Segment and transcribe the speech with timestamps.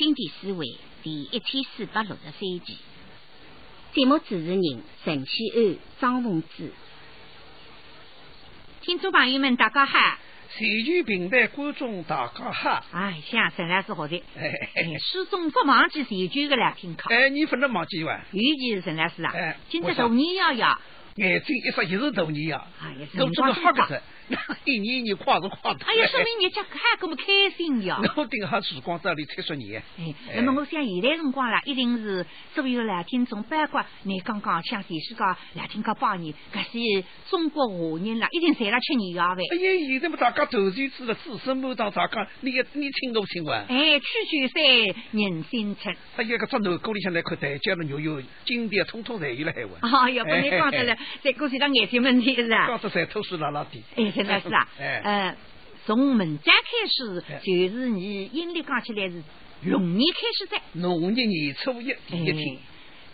[0.00, 2.78] 经典思维第一千四百六十三集。
[3.92, 4.58] 节目主持人
[5.04, 6.72] 陈启安、张凤芝。
[8.80, 9.98] 听众朋友们，大家好！
[10.56, 12.82] 全球平台观众大家好！
[12.92, 14.22] 哎，想陈老师好的。
[14.38, 14.50] 哎，
[14.98, 17.14] 始终不忘记全球的来听课。
[17.14, 18.22] 哎，你不能忘记哇！
[18.32, 20.80] 尤其是陈老师啊，今朝大年夜呀。
[21.16, 22.66] 眼睛一说一是大年呀，
[23.18, 24.02] 都做个好个子，
[24.64, 25.84] 一年一年跨是跨着。
[25.86, 27.24] 哎呀，说明人家还这么开
[27.56, 28.00] 心呀！
[28.16, 29.82] 我顶下时光这里七十年。
[29.98, 32.24] 哎，那么我想现在辰光啦，一定是
[32.54, 35.24] 所有来听众，包括你刚刚像电视高
[35.54, 39.36] 来听个八年，这些中国华人啦，一定在那吃年夜饭。
[39.36, 43.64] 哎呀，现在么大家投钱子了，子孙满堂，大家你你听都听完。
[43.68, 44.62] 哎，区区三
[45.20, 45.94] 人心称。
[46.16, 50.04] 哎呀，个只南锅里向来看台阶了，又有经典，通通侪有了海湾。
[50.04, 50.96] 哎呀，把你讲得了。
[51.22, 53.82] 再过去的眼睛问题是啊，讲得在吐水拉拉的。
[53.96, 55.36] 哎，现在是啊， 呃，
[55.86, 59.22] 从门展开始，就是你阴历讲起来是
[59.62, 60.60] 龙年开始在。
[60.74, 62.58] 农历年初一第一天。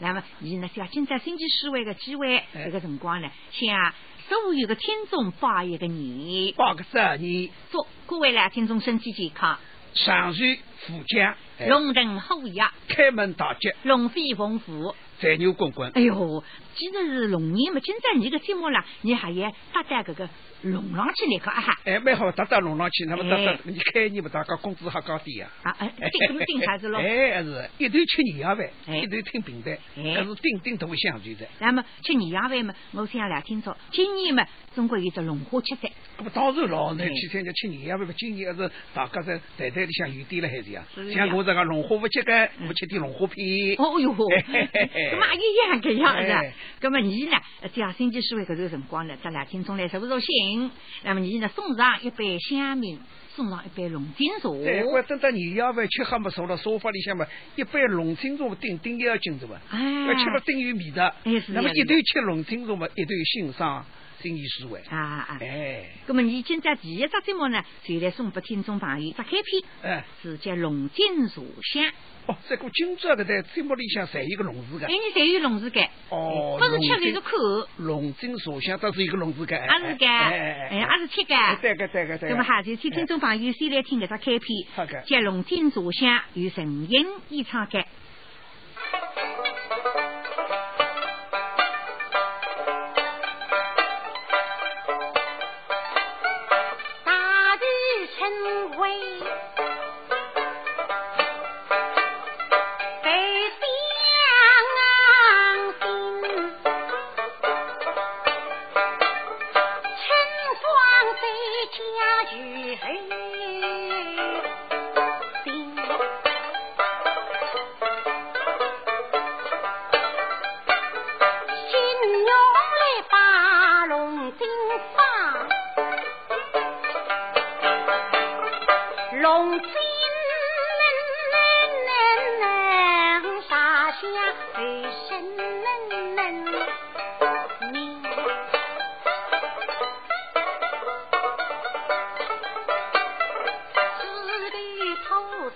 [0.00, 3.95] 那么你呢，想今朝星期四会的机会，这个辰光呢，向
[4.28, 9.58] 所有的听众拜一个年，拜个十年，祝各位来听众身体健康，
[9.95, 10.45] 上寿
[10.80, 11.36] 富强，
[11.69, 14.92] 龙腾虎跃，开门大吉，龙飞凤舞。
[15.20, 15.91] 财牛滚滚。
[15.92, 16.42] 哎呦，
[16.77, 20.28] 既然是龙年嘛，今朝你个节目啦，你还要搭搭这个
[20.62, 21.78] 龙上去那个啊哈。
[21.84, 25.50] 哎，蛮好，搭搭龙上去，那么搭搭，你开年不大家工资还高点呀？
[25.62, 26.98] 啊 哎，定定啥子咯？
[26.98, 28.68] 哎，是一头吃年夜饭，
[29.02, 31.46] 一头听平台，这是定定都会相传的。
[31.60, 35.88] 那么吃年夜饭嘛，我想来听说，今年嘛，中国有只龙虾吃法。
[36.18, 40.84] 那么当然咯，那去参加吃年夜饭嘛，今年还是大家在台台里向有点了还是呀？
[41.14, 43.77] 像我这个龙虾不吃个，我吃点龙虾片。
[43.78, 44.14] 哦哟。
[44.16, 47.33] 咁嘛 一样个样子，那么你呢？
[47.75, 50.70] 这样星期四会搿段辰光呢，咱俩听众来受受信。
[51.05, 52.98] 那么你呢，送上一杯香茗，
[53.34, 54.48] 送上一杯龙井茶。
[54.48, 59.61] 对，我等到年夜饭吃喝么，坐到沙发里向嘛，一杯龙井茶顶顶要紧是吧？
[59.70, 59.78] 哎，
[60.14, 61.12] 吃了顶有味道。
[61.25, 61.53] 哎，是。
[61.53, 63.84] 那么一顿吃龙井茶嘛，一顿欣赏
[64.20, 64.80] 新意思维。
[64.90, 64.96] 啊
[65.29, 65.39] 啊！
[65.40, 69.42] 哎，那么你今朝第一只节目呢，就来送给听众朋友，只开篇。
[69.83, 71.92] 哎，是叫龙井茶香。
[72.27, 77.30] 哦，这个今朝个在节目里向侪有个龙字个，哎，你侪有龙字个，哦，不是吃这个口，
[77.77, 82.35] 龙井茶香倒是一个龙字个，啊是个，哎，也是吃个，对个对个对个。
[82.35, 87.64] 那么好，就请听众朋友先来听搿只开篇，好个，接龙井茶香与陈英演唱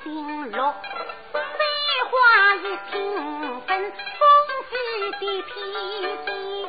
[0.03, 0.75] 心落。
[1.33, 1.39] 飞
[2.09, 2.11] 花
[2.57, 2.59] 一
[2.91, 2.91] 听
[3.63, 4.23] 分，风
[4.71, 4.73] 絮
[5.11, 5.53] 的翩
[6.25, 6.60] 肩。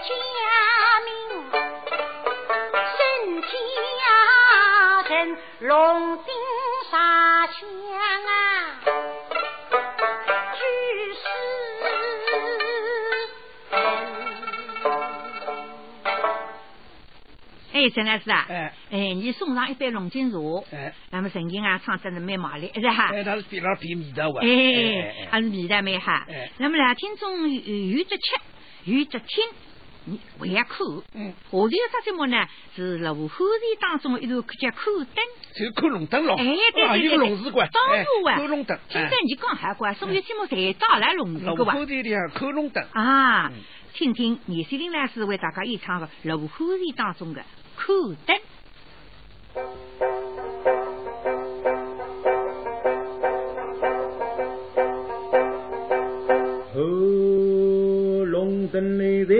[0.00, 0.10] 个。
[17.92, 20.36] 陈老师啊，哎，哎，你送上一杯龙井茶，
[20.72, 23.10] 哎，那么陈经啊，唱真是蛮麻利，是哈？
[23.12, 26.12] 哎，他是比那比味道哇，哎，还是味道蛮好。
[26.28, 28.36] 哎，那么呢，听众有着吃，
[28.84, 29.44] 有着听，
[30.04, 31.02] 你不要哭。
[31.14, 35.24] 嗯，下头这节目呢，是卢后人当中一段叫口灯，
[35.54, 36.36] 就看龙灯咯。
[36.38, 38.78] 哎，对对对，龙子馆，当然哇，看龙灯。
[38.88, 41.56] 现在你刚还过，所有节目侪到来龙子馆。
[41.56, 43.52] 卢后人的看龙灯啊，
[43.94, 47.44] 听听聂西林老师为大家演唱的卢后人当中的。
[47.76, 48.38] 苦灯，
[56.74, 56.80] 后
[58.26, 59.34] 龙灯来在，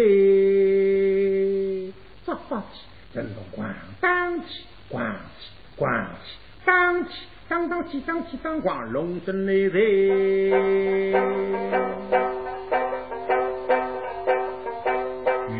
[2.50, 2.82] 早早起，
[3.14, 3.64] 灯笼咣
[4.00, 4.98] 当起，咣
[5.38, 7.10] 起，咣起，当起，
[7.48, 9.78] 当当起，当起当咣，龙灯来在，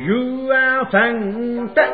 [0.04, 1.88] 有啊分灯。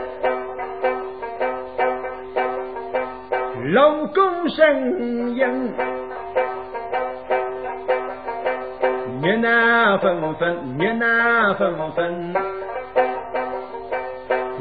[3.72, 5.75] 龙宫神音，
[9.20, 12.32] 热闹纷纷，热闹纷纷，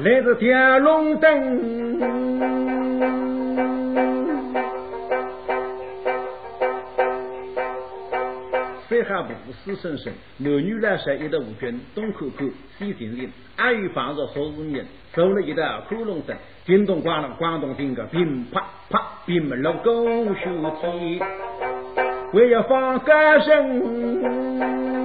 [0.06, 2.00] 来自天龙灯，
[8.88, 12.46] 三下步，四声声，男女来山一道无军，东口口，
[12.78, 16.38] 西行岭，阿谀放着数十年，走了一道恐龙灯。
[16.68, 20.52] 叮咚咣啷，广东听个乒啪啪，乒门龙宫修
[20.82, 21.20] 天，
[22.34, 25.05] 为要放歌声。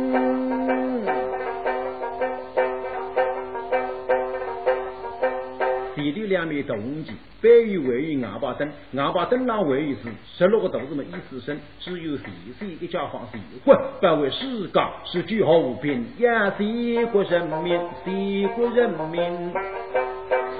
[6.31, 10.01] 两面铜旗，北域位于二八灯，二八灯上位于是
[10.39, 19.53] 十六个肚子么一死生，只有谁谁一家放谁混，不为世家，是句好平呀，谁国人民，谁国人民。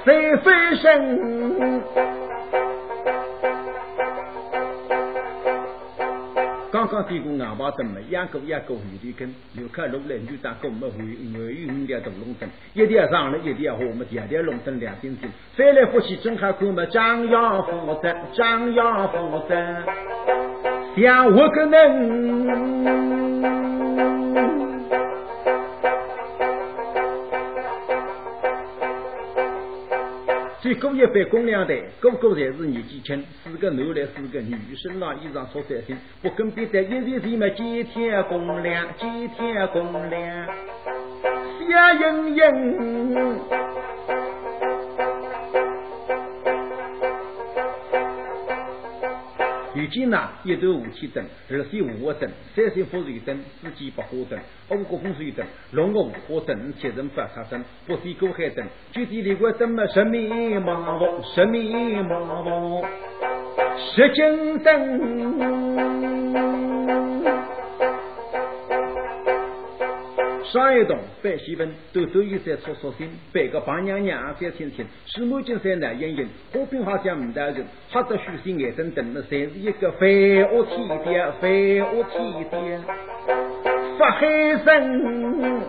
[0.05, 2.30] 谁飞升？
[6.81, 8.01] 刚刚点过硬巴灯么？
[8.09, 14.03] 养狗养狗有点根，留开路来就当狗么会会有五条大龙灯，一条上了一条下么？
[14.07, 16.87] 条条龙灯两点钟，翻来覆去正好看么？
[16.87, 19.55] 张扬负责，张扬负责，
[20.97, 23.20] 像我个能。
[30.75, 40.47] 过一百公两代，个个侪是年纪轻，四个男的四个女，身上衣裳穿三身，不跟别的，一人人嘛几天公粮，几天公粮，
[41.69, 43.41] 笑盈盈。
[49.75, 54.39] 如今呐，一头五气灯，二线五花灯，三线风水灯，四季百花灯，
[54.71, 62.85] 五个风水灯，六个五花灯，七人发财灯，八线过海灯，九点离关灯嘛，十面茫茫，十面茫茫，
[63.95, 64.71] 十金灯。
[70.53, 82.81] 上一栋百喜分，都走一山出出心，百个白娘娘三亲亲，四母金山难盈盈，花瓶好像五大人，喝得虚心眼睁瞪的，侪是一个飞蛾天蝶，飞蛾天蝶，
[83.97, 84.27] 发海
[84.65, 85.61] 神。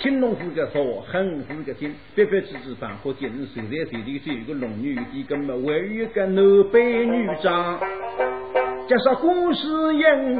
[0.00, 7.78] 青龙是个说，狠是个心，白白只只繁花锦，谁在谁里只有个龙女的，根么还有一个南北女装。
[8.88, 10.36] 介绍故事人，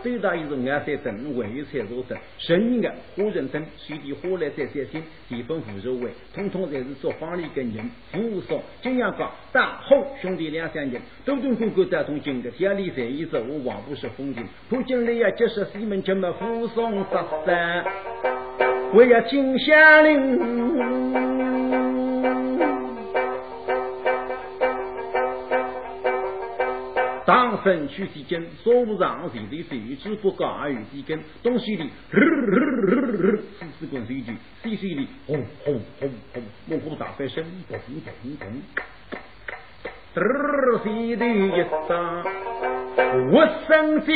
[0.00, 8.62] 最大一种安山镇，位于菜肉镇，生意的花人参，水底花来再三星，地方富肉味，统统侪是做方里的人，服务少。
[8.80, 14.46] 金阳岗大后兄弟两三人，都东哥哥带动金的，家里生意做，我王不是风景。
[14.70, 17.06] 普京来呀，结识西门前么扶送十
[17.44, 17.84] 三，
[18.94, 21.31] 我要金香林。
[27.62, 38.62] 身去西京，说不上谁对谁，只不过而有几根东西里，四四滚水去，西西的轰轰轰轰，猛虎大翻身，咚咚咚，
[40.14, 42.24] 嘚西的一声，
[43.30, 43.34] 我
[43.66, 44.12] 生心。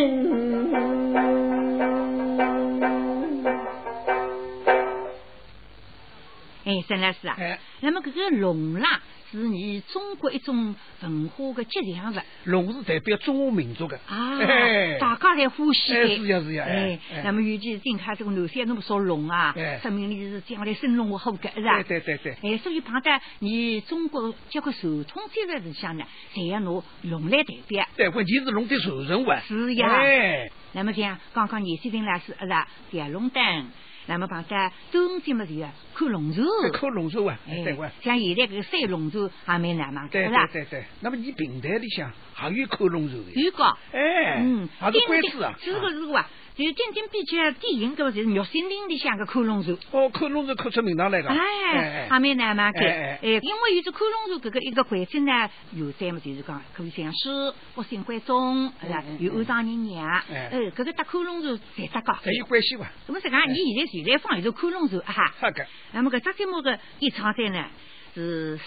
[6.66, 7.36] 哎，沈老师啊，
[7.80, 9.00] 那么这个龙啦。
[9.32, 13.98] 是你中国一种文化的吉祥物，龙是代表中华民族的。
[14.06, 14.38] 啊，
[15.00, 21.82] 大家来欢喜的，是呀是呀，哎，那么尤其是近看这个南山那么少龙啊，说明你是将来生龙活虎的，是吧？
[21.82, 26.70] 对对对哎，所以碰到你中国这个传统节日里向呢，侪要拿
[27.02, 29.88] 龙来代表，对，关键是龙的传承物，是呀。
[29.90, 30.50] 哎。
[30.72, 33.42] 那么讲，刚刚叶先生来是啊，是点龙灯。
[34.06, 37.90] 那么，旁边中间么是啊，看龙舟，看龙舟啊，对哇。
[38.02, 40.84] 像现在这个赛龙舟还蛮难嘛，对对对对。
[41.00, 43.32] 那么你平台里向还有看龙舟的？
[43.32, 46.24] 有个，哎，嗯，还是关注啊，是个是个。
[46.56, 49.78] 就正经比较典型个就是肉心林里向个科龙舟。
[49.90, 51.28] 哦，科龙舟刻出名堂来个。
[51.28, 59.04] 哎，还蛮难嘛，哎，因为有只科龙舟，这个一个环境呢，有在嘛就是讲可以像书、福星观众，是吧？
[59.18, 62.16] 有欧丈人娘，哎，这个搭科龙舟才搭高。
[62.24, 62.90] 这有关系吧？
[63.04, 63.38] 怎么说讲？
[63.52, 65.30] 你现在现在放一只科龙舟哈？
[65.38, 65.66] 好的。
[65.92, 67.66] 那么个这节目个一场赛呢，
[68.14, 68.62] 是收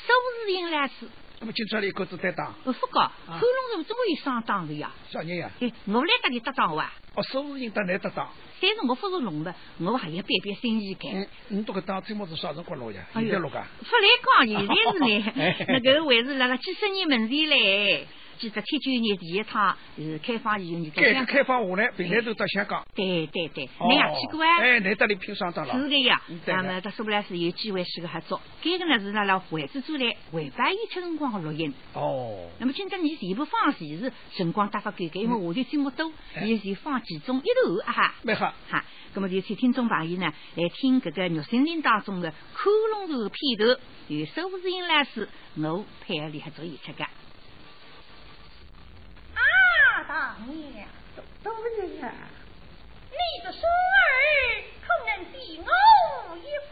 [0.46, 0.94] 视引来是。
[1.42, 2.54] 那么今朝里各自在打？
[2.66, 4.92] 不是个，科龙舟总归有上当的呀。
[5.10, 5.50] 小人呀？
[5.62, 6.92] 哎，我来搭你搭档哇。
[7.16, 8.30] 哦，收视引得来搭档。
[8.62, 11.10] 但是我不是龙的，我还要变变心意看。
[11.14, 13.02] 嗯，你这个当节目是啥辰光落呀？
[13.14, 13.58] 现在落个？
[13.58, 18.06] 出来讲，现在是呢， 那个还是辣辣几十年门前嘞。
[18.40, 22.88] 记得七九年第一趟是开放以后，开放下来，本来都到香港。
[22.96, 24.62] 对对对，你也去过啊？
[24.62, 25.78] 哎，来这里拼上当了。
[25.78, 28.40] 是的呀，那么他说不来是有机会去个合作。
[28.62, 31.74] 这个呢是拿了会制做来回摆一出辰光的录音。
[31.94, 32.50] 哦。
[32.60, 38.16] 那么今朝你全部放其实辰光大发改改，因为下头节目多，你就放其中一头啊哈。
[38.24, 38.54] 没好。
[38.70, 45.28] 哈，那么就请听众朋友呢来听这个《玉森林》当中的《科隆头》片头，由收视音老师
[45.58, 47.06] 我配合里合作演出的。
[50.10, 50.88] 大娘，
[51.44, 52.12] 都爷呀，
[53.12, 53.70] 你的孙儿
[54.82, 56.72] 可能比我一夫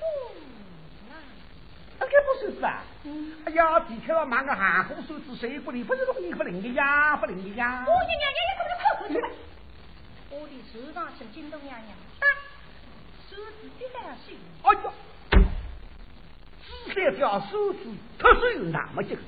[1.12, 1.14] 啊？
[2.00, 2.82] 那可不是吧？
[3.04, 3.34] 嗯。
[3.46, 5.86] 哎呀，地开了满个寒风手指，谁不灵？
[5.86, 7.86] 不是容易不灵的呀，不灵的呀。
[7.86, 9.30] 我的娘娘也不能靠出来。
[10.32, 11.96] 我的手上是京东娘娘，
[13.30, 14.36] 手指一来水。
[14.64, 14.92] 哎呀，
[16.66, 17.86] 只三条手指，
[18.18, 19.22] 特殊有那么几个。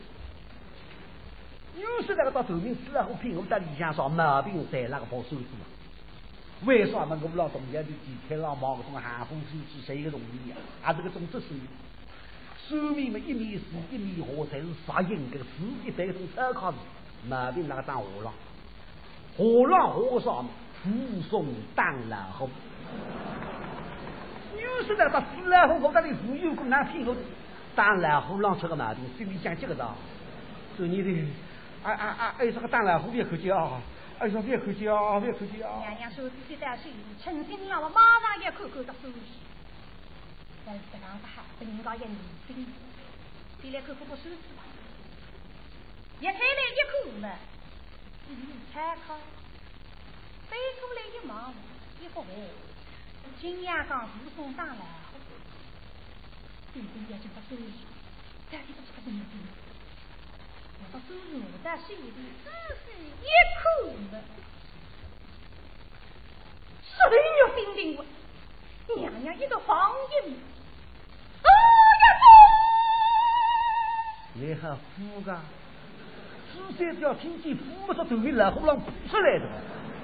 [1.77, 5.45] 有时那个到头名吃了后凭我在里向说毛病在那个包手指
[6.65, 10.55] 为啥么我们老东家的地铁上毛个种寒风吹起谁个容易呀？
[10.83, 11.47] 啊，这个种植是
[12.67, 15.45] 手面嘛一米四一米厚才是杀人的，自
[15.83, 16.77] 己带种参考的
[17.29, 18.33] 毛病那个当河浪，
[19.37, 20.45] 火浪火上
[20.83, 20.89] 扶
[21.29, 21.45] 松
[21.75, 22.49] 当然好。
[24.53, 27.15] 有时那个到死了后我在里扶有个难听我
[27.73, 29.87] 当然后浪出个毛病，心里想这个的，
[30.75, 31.25] 说你的。
[31.83, 32.35] 啊啊啊！
[32.39, 33.81] 哎，这个当然虎别客气啊！
[34.19, 35.79] 哎说别客气啊，别客气啊！
[35.79, 39.15] 娘娘说自己在水里，诚心让我马上要口口的收拾。
[40.65, 42.67] 但是这样子还不人家也年轻，
[43.61, 44.63] 别来口口不收拾吧。
[46.19, 47.29] 一开来一口嘛，
[48.27, 48.35] 一
[48.73, 49.15] 参考；
[50.49, 51.53] 背过来一忙，
[52.01, 52.27] 一不完，
[53.39, 54.83] 金牙岗武松打来，
[56.73, 57.71] 弟弟也就不收拾，
[58.51, 59.21] 家里都是个东西。
[60.79, 62.11] 我到收拾我在水里
[62.43, 62.47] 仔
[62.85, 62.85] 细
[63.21, 63.25] 一
[63.59, 63.61] 看
[64.11, 64.15] 了，
[66.83, 67.15] 十六
[67.55, 67.99] 丁丁我，
[68.95, 69.91] 娘娘一个放
[70.23, 70.39] 音，
[71.43, 71.47] 哎
[72.03, 72.07] 呀，
[74.33, 75.37] 你还虎个？
[76.51, 79.45] 仔细只要听见虎说头面老虎狼扑出来的。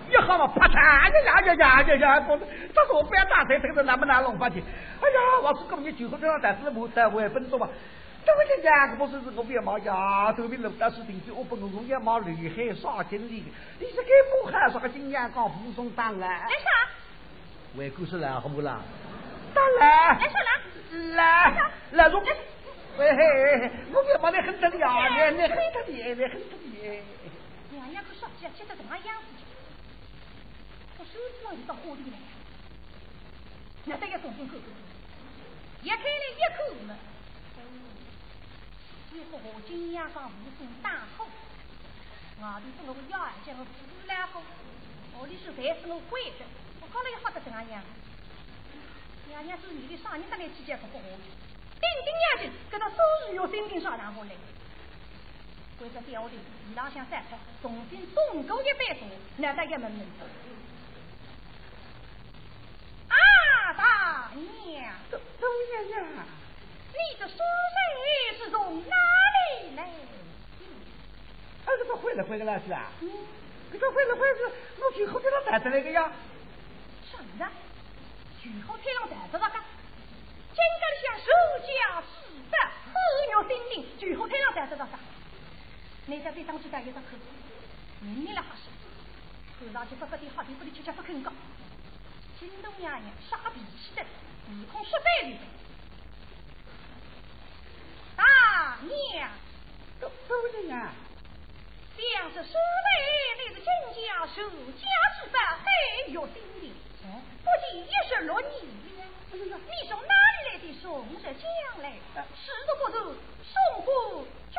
[0.08, 2.20] 一好嘛，啪嚓呀呀呀呀呀呀！
[2.22, 4.60] 不是，他说我不要打谁，这个那么难弄法去。
[4.60, 7.68] 哎呀，我是讲你酒后这样但是没带回分多嘛。
[8.34, 13.44] 个人家可不是是我别骂呀，头面路但是定居，我不能我也骂厉害耍精力。
[13.80, 14.10] 你是给
[14.42, 16.20] 我还耍个金眼刚附送档案？
[16.20, 16.70] 来啥？
[17.78, 18.82] 外国是来好不啦？
[19.54, 20.18] 当然。
[20.18, 20.52] 来啥来？
[21.16, 22.24] 来来中。
[22.98, 27.02] 喂嘿，我别毛你很得意啊，你你很得意，你很得意。
[27.72, 29.28] 娘娘可说起记得怎么样子？
[30.98, 32.18] 手指上就到火里来，
[33.84, 34.62] 那得要重新口口，
[35.84, 36.96] 一开了一口了。
[39.16, 41.24] 几副我金牙上无声大吼，
[42.44, 43.72] 外头是我咬耳叫我出
[44.08, 44.44] 来后，
[45.18, 46.44] 我里是才是我会的，
[46.82, 47.82] 我搞了也好得怎样？
[49.30, 51.08] 娘娘是你的啥人得来去见不过我？
[51.80, 54.32] 丁丁娘亲，跟他收拾要新兵上然后来。
[55.80, 59.08] 为着调的一郎向三太，重新动够一百多，
[59.38, 60.06] 难得一门门。
[63.08, 65.48] 啊，大娘，周周
[65.88, 66.26] 娘娘，
[66.96, 69.84] 你的书妹是从哪里来？
[69.84, 72.90] 啊，这个回来回来是啊？
[73.02, 73.10] 嗯，
[73.72, 76.12] 这个回来回来，我去后天上带着那个呀。
[77.12, 77.50] 什么？
[78.42, 79.60] 去后天上带着那个？
[80.54, 81.26] 今个想守
[81.68, 82.08] 家死
[82.50, 82.94] 的，何
[83.28, 84.00] 鸟性命？
[84.00, 84.92] 去后天上带着那个？
[86.06, 87.18] 你在这当去带一个口，
[88.00, 88.64] 明明了还是？
[89.60, 91.34] 看上去不不的好，听不的吃吃不肯讲。
[92.40, 94.04] 金东娘娘耍脾气的，
[94.52, 95.38] 悟空说在里
[98.16, 99.30] 大娘，
[100.00, 100.90] 都都这样。
[101.98, 102.88] 想是书内
[103.38, 104.84] 那个金家守家
[105.16, 105.66] 之法，还
[106.12, 106.74] 有心灵。
[107.44, 108.50] 不仅一十六年
[109.00, 109.02] 了。
[109.32, 111.94] 你从哪里来的宋日将来？
[112.36, 114.58] 是都不头宋国君。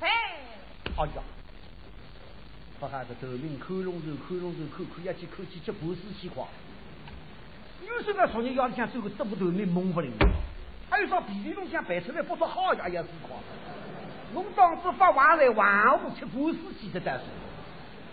[0.00, 0.06] 哎，
[0.96, 1.22] 哎呀！
[2.80, 6.48] 不还是头名口龙头，口龙头口口下去，口气这不是气话。
[7.86, 10.12] 有时候说你要想走个这么头名蒙不灵，
[10.98, 13.38] 还有说皮皮龙想摆出来不说好呀也是夸。
[14.34, 17.24] 我当时发完来万物吃不是气的单说。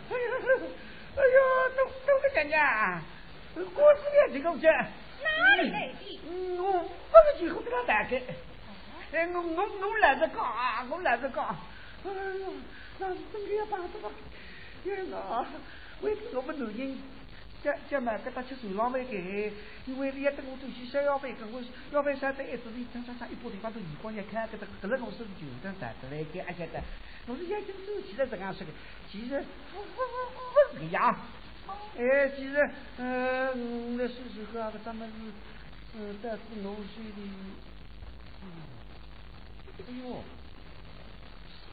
[0.08, 0.22] 哎呀，
[1.16, 1.40] 哎呀，
[1.76, 3.02] 都都个娘娘，
[3.56, 3.62] 我
[3.96, 6.22] 是两这个哪里来的？
[6.62, 8.22] 我不是最后给他带的。
[9.14, 11.44] 哎，我我我来着讲啊，我来着讲。
[11.44, 12.48] 哎呀，
[13.00, 14.12] 那是真的要办什么？
[14.84, 15.44] 天哪！
[16.02, 17.00] 为我们男人，
[17.66, 18.92] 家家嘛吃手浪
[19.88, 20.56] 因为等我
[21.92, 26.24] 我啥子一直里，啥啥啥一把地方都移光眼看，给他给了我手里就这样带来
[27.26, 28.72] 我是眼睛走起来这样说的，
[29.12, 31.18] 其实不不不不是个样。
[31.98, 35.16] 哎，其实，嗯，那是时候啊，咱们是，
[35.98, 37.12] 嗯，但是农村的，
[38.44, 38.46] 嗯，
[39.80, 40.24] 哎呦。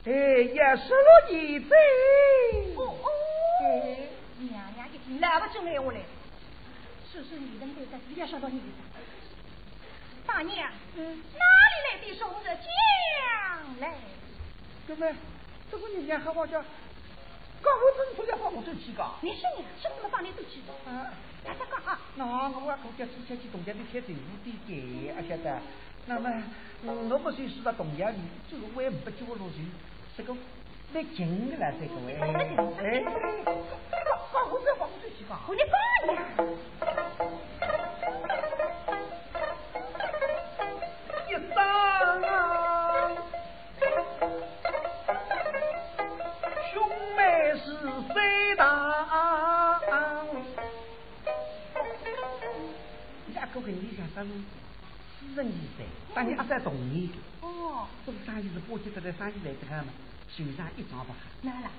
[0.04, 1.74] 哎，也十六年走。
[2.76, 3.06] 哦哦，
[4.42, 6.00] 娘娘一听来不及来我来，
[7.12, 8.66] 叔叔你能对在直接说到你的。
[10.26, 13.94] 大娘，嗯，哪里来的宋日将来？
[14.86, 15.06] 怎么？
[15.70, 16.62] 这个娘娘还我叫，
[17.62, 19.14] 刚我真出来放我走去噶？
[19.20, 20.72] 你是你，是怎么放你走去的？
[20.86, 21.06] 嗯，
[21.44, 21.98] 来再讲啊。
[22.16, 25.60] 那我要公家之前去东家的开队伍的给，而且的，
[26.06, 26.42] 那么
[26.84, 28.18] 我不算是个东家的，
[28.50, 29.66] 这个我也不叫我落去。
[30.16, 30.36] 这个
[30.94, 33.02] 来劲的了，这个喂，哎，
[34.30, 35.74] 放我这放我这去吧，我你放
[36.14, 36.22] 呀！
[41.28, 41.56] 一张
[42.22, 42.32] 啊，
[46.74, 46.74] 兄
[47.16, 47.18] 妹
[47.56, 47.64] 是
[48.12, 48.62] 谁当？
[53.26, 54.44] 你阿哥跟你讲啥呢？
[55.18, 55.82] 私人意思，
[56.14, 57.10] 当年阿三同意。
[57.40, 59.88] 哦，这个生意是波及得来，生意来这个嘛，
[60.36, 61.18] 手上一张不好。
[61.42, 61.70] 哪了？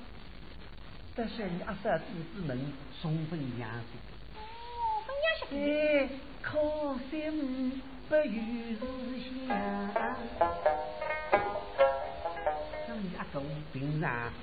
[1.16, 3.78] 但是你阿三肚子门送分养的。
[4.36, 4.40] 哦，
[5.06, 5.52] 分养些。
[5.56, 6.10] 哎，
[6.42, 6.60] 可
[7.10, 8.80] 心不与是
[9.30, 9.48] 香。
[12.88, 14.34] 那你阿公平常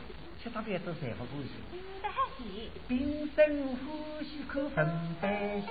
[0.42, 1.48] 吃大便都谁不过去？
[1.72, 2.40] 嗯，得还行。
[2.88, 4.78] 平生呼吸口分
[5.20, 5.66] 白稀。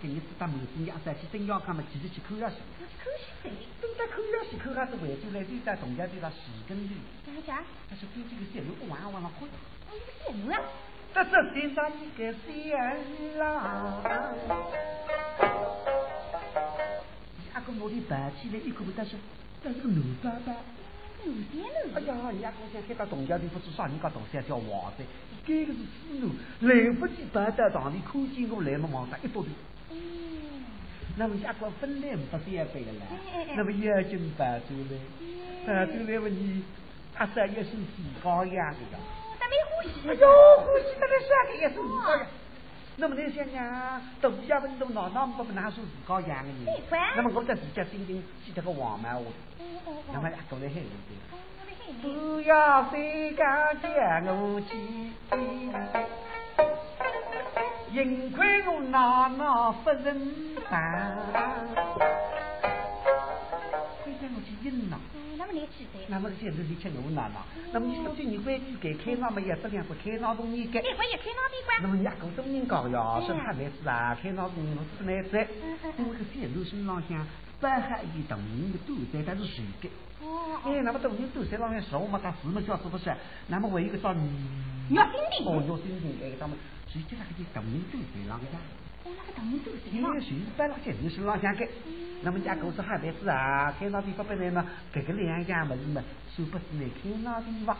[0.00, 2.56] 但是给你打门子，你阿三去真要看嘛，其实去口下去。
[2.56, 3.10] 口
[3.44, 6.36] 下去，都在口下去，口下是为出来，就在东家对他死
[6.66, 6.94] 根的。
[7.24, 7.62] 怎么讲？
[7.88, 9.46] 他是对这个线路不玩玩了会。
[9.46, 10.60] 哦，这个线路啊！
[11.12, 14.00] 这这身上一个仙郎，
[17.52, 19.18] 阿公我的白起来一口不得说，
[19.62, 20.54] 这是个牛爸爸。
[21.24, 21.68] 牛爹了。
[21.96, 25.04] 哎呀，人家公想看到东家的不知啥人家东西叫王子，
[25.44, 29.48] 这个是死路，来不及白到堂里，看见我来么忙上一多的。
[31.16, 33.00] 那么家光分来不是也背的了？
[33.56, 34.98] 那么眼睛白走嘞，
[35.66, 36.64] 白走嘞，问你
[37.16, 38.98] 阿三也是自高养的呀？
[39.38, 40.08] 他没呼吸。
[40.08, 40.28] 哎呦，
[40.60, 42.26] 呼吸那个啥个也是自高养。
[42.96, 46.72] 那么那些伢都下问都闹闹不不拿手自高养的呢？
[47.16, 49.32] 那么我在自家心情记得个王嘛我，
[50.12, 51.12] 那么阿公来喊我的。
[52.02, 54.76] 不要谁敢见我去。
[57.92, 60.30] 幸亏我闹闹不认
[60.70, 61.16] 办，
[64.04, 64.96] 亏得我去应呐。
[65.36, 65.98] 那么你记得？
[66.08, 69.40] 那么现在你请我闹闹，那么你说句你会去给开闹么？
[69.40, 70.80] 也这两个开闹东你给。
[70.80, 71.82] 你会也开闹的关？
[71.82, 75.48] 那么伢个中人高呀，生产来是啊，开闹东我是来在，
[75.98, 77.26] 因为个线路身上向
[77.60, 79.90] 北海一等人的都在，但是谁的？
[80.22, 80.60] 哦。
[80.64, 83.12] 哎，那么等人都在上面说嘛，他什么叫是不是？
[83.48, 84.22] 那么我一个叫你。
[84.90, 85.46] 要心定。
[85.46, 86.56] 哦，要心定，哎，他们。
[86.92, 88.58] 谁叫那个就等于都谁啷个呀？
[89.04, 90.20] 哦，那个动人都谁啷？
[90.20, 91.66] 谁是摆那些人是啷想个？
[92.22, 96.02] 那么家公司还得是啊，看到地方本来嘛，这个两家么子嘛，
[96.34, 97.76] 说不是来看那地方。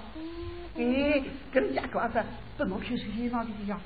[0.77, 2.23] 哎，跟人家讲子，
[2.57, 3.81] 不能看是看那地方。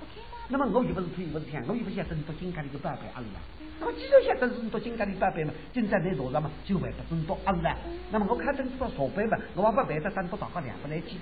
[0.48, 3.40] 那么我又不是推，不是看，我又不晓得你多金家里个宝贝阿里啊。
[3.80, 7.76] 那么既然晓得是到金家的宝贝嘛，今在在桌上嘛，就会不挣到阿里啦。
[8.12, 11.18] 那么我看真知道茶杯嘛，我还不背着三多大个两不来几。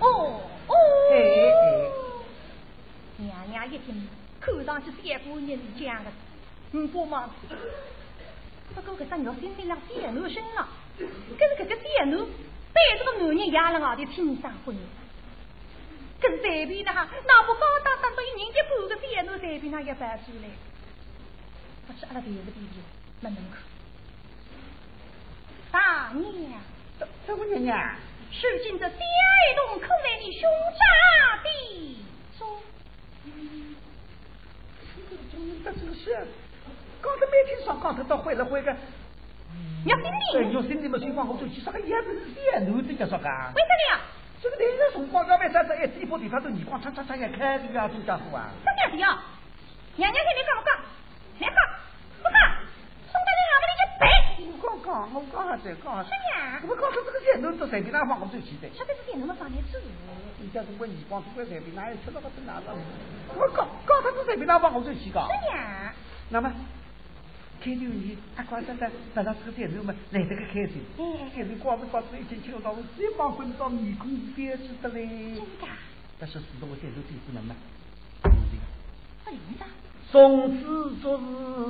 [0.00, 0.74] 哦哦。
[1.12, 2.07] 哎哎。
[3.18, 4.08] 娘娘一听，
[4.40, 6.10] 看上去三姑娘是讲的，
[6.72, 7.28] 五不嘛。
[8.74, 12.24] 不过搿只肉心里让电奴身了，跟搿个电奴
[12.72, 14.76] 带这个男人压了我的亲生婚，
[16.20, 20.50] 跟随便的哈，那不高大当中一人一半个电奴随便那一百岁嘞。
[21.88, 22.80] 不是阿拉第一个弟弟
[23.20, 23.56] 门门口，
[25.72, 26.60] 大娘，
[27.26, 27.96] 这姑娘娘，
[28.30, 30.42] 如今这第二洞可来你凶
[30.78, 31.48] 杀的
[32.38, 32.62] 说。
[35.64, 36.26] 这真是，
[37.00, 38.74] 刚才没听说，刚才到回来回个，
[39.84, 43.28] 要心对，要心里嘛，谁光我做起啥个样子电路的叫啥个？
[43.54, 44.00] 为什么呀？
[44.40, 48.50] 这个男人从广告为啥子哎，一部地方都你光擦擦擦也开这个这家伙啊？
[48.64, 49.18] 什么样？
[49.96, 50.76] 娘娘听你讲不讲？
[51.40, 51.56] 来讲。
[54.46, 56.04] 我刚刚，我刚刚在讲。
[56.04, 56.68] 什么？
[56.68, 58.68] 我讲说这个电路都随便哪放我最记得。
[58.70, 59.80] 晓得是电路么放的吃？
[60.40, 62.72] 你家中国你光中国随便哪有吃到个真哪个？
[63.34, 65.26] 我刚刚他是随便哪放我最气讲。
[65.26, 65.92] 是呀。
[66.30, 66.52] 那么，
[67.60, 70.74] 开六年，阿光现在本来是个电头嘛，来这个开水。
[70.98, 71.18] 嗯。
[71.34, 75.06] 现在光是光是一进去到这帮混到面孔别致的嘞。
[75.34, 75.66] 真的。
[76.20, 77.54] 但是使得我电路弟子能嘛，
[78.22, 79.66] 不灵的。
[80.10, 81.20] 从此昨日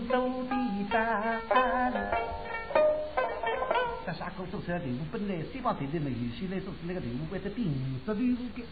[0.09, 2.09] 都的单。
[4.07, 7.67] 但是阿哥做出来队伍本来西方队队嘛，有些来说是那个队伍为的兵
[8.05, 8.65] 十队伍的。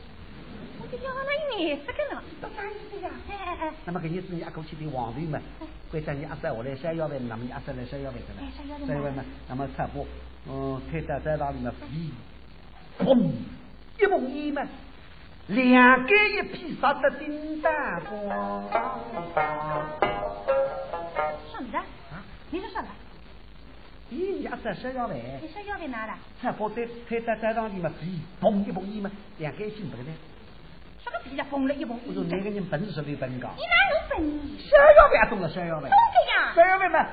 [0.80, 3.10] 我就叫他那颜色个呢，多啥意思呀？
[3.28, 3.74] 哎哎哎。
[3.84, 5.38] 那么肯定是你阿哥去的黄队嘛，
[5.90, 8.40] 会叫你阿三我来想要呗，那么你阿三来想要呗的了。
[8.56, 10.06] 山腰位嘛，那么差不，
[10.48, 11.86] 嗯，推到在那里面飞，
[12.98, 13.30] 砰，
[13.98, 14.62] 一蹦一嘛，
[15.48, 17.72] 两杆一匹杀得叮当
[18.04, 18.62] 光。
[21.50, 21.78] 什么的？
[21.78, 22.24] 啊？
[22.50, 22.88] 你说什么？
[24.10, 25.20] 咦，你阿三山腰位？
[25.42, 26.16] 你山腰位哪了？
[26.40, 28.06] 差不推推到山上里面飞，
[28.40, 30.04] 砰一蹦一嘛，两杆一匹不的。
[31.02, 31.44] 什么皮呀？
[31.50, 31.98] 崩了一蹦。
[32.06, 33.48] 我说哪个人本事比本高？
[33.56, 34.58] 你哪能分？
[34.58, 35.90] 山腰位懂了，山腰位。
[35.90, 36.54] 懂的呀。
[36.54, 37.04] 山腰位嘛，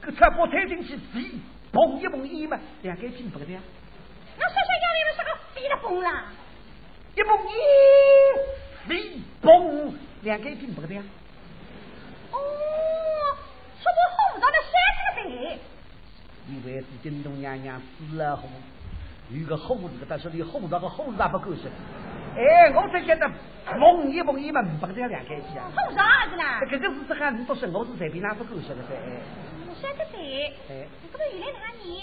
[0.00, 1.40] 个车把推进去，皮，
[1.72, 3.60] 嘣一蹦一嘛，两个拼不的呀。
[4.38, 6.24] 那山山腰位嘛，啥个飞了崩了？
[7.16, 11.02] 一蹦一，飞嘣，两个拼不的呀。
[12.30, 12.38] 哦，
[13.82, 14.00] 说我
[14.34, 14.72] 后到了山
[15.16, 15.58] 这个
[16.46, 16.54] 队。
[16.54, 18.44] 以为是京东娘娘死了后，
[19.30, 21.68] 有个猴子，但是你猴子个猴子还不够使。
[22.36, 23.28] 哎，我才觉得
[23.78, 25.70] 梦一梦一嘛，不这样两开去啊。
[25.74, 26.44] 好啥子呢？
[26.70, 28.94] 这个是这个你不是我是随便哪不够晓得噻？
[29.68, 30.18] 我晓得噻。
[30.68, 30.86] 哎。
[31.12, 32.02] 这个原来哪里？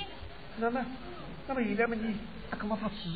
[0.57, 0.85] 那么，
[1.47, 2.15] 那么原来嘛你
[2.49, 3.09] 啊干嘛发吃？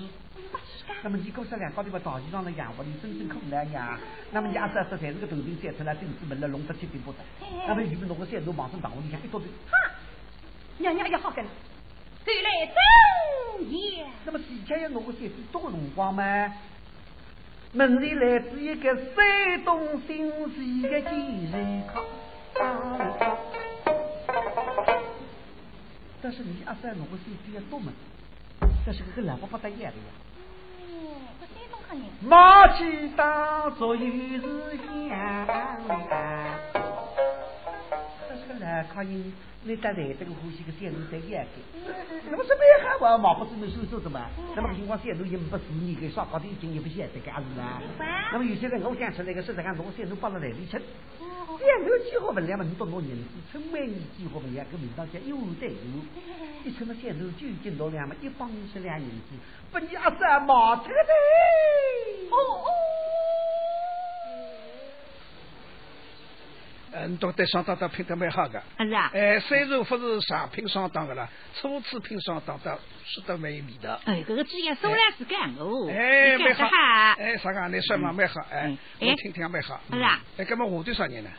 [0.51, 0.95] 发吃干？
[1.03, 3.99] 那么你搞这两高地方大地上的养活你真正可难呀。
[4.31, 7.17] 那么你二十二十才是个头顶晒出来，顶子门了，弄得七顶八的。
[7.67, 9.47] 那么你们弄个线路马上打我，你看一多的。
[9.69, 9.75] 哈，
[10.77, 11.45] 娘娘也好跟。
[12.25, 12.49] 对来。
[14.25, 16.53] 那么以前要弄个线多辰光吗？
[17.73, 22.01] 门里来自一个山东新市的金人康，
[26.21, 27.91] 但是你阿三弄个手机要多嘛？
[28.85, 30.03] 这是个个两不不得一样的呀。
[30.79, 31.79] 哦，这山东
[32.21, 34.41] 马骑当作又是
[34.77, 35.15] 香，
[38.29, 39.33] 这个来可以。
[39.67, 41.93] 你带来这个呼吸个线路在演的，
[42.31, 44.29] 那么是别喊我马不知没收手的嘛？
[44.55, 47.81] 那么情况线路也不是你给耍高的经验不晓得干什么？
[48.31, 50.71] 那么有些人我讲出来个事实上，我线路放到哪里去？
[50.71, 52.63] 线路几何分两嘛？
[52.63, 53.17] 你多少年？
[53.51, 55.99] 成每年几何分两个名堂叫有得有，
[56.63, 58.15] 一成了线路就近多两嘛？
[58.21, 59.35] 一帮是两年纪，
[59.69, 61.11] 不你阿三马车的。
[62.31, 62.67] 哦哦。
[66.99, 68.61] 嗯，都得上当当拼得蛮好的。
[68.79, 69.11] 是啊。
[69.13, 71.29] 哎，虽然不是上拼上当的啦，
[71.59, 73.99] 初次拼上当的，吃得蛮有味道。
[74.05, 75.87] 哎，这个鸡也收来是干哦。
[75.91, 76.65] 哎，蛮好。
[77.19, 77.67] 哎，啥个？
[77.69, 78.41] 你说嘛蛮好。
[78.49, 79.79] 哎，我听听蛮好。
[79.91, 80.19] 是啊。
[80.37, 81.29] 哎，干么下头啥人呢？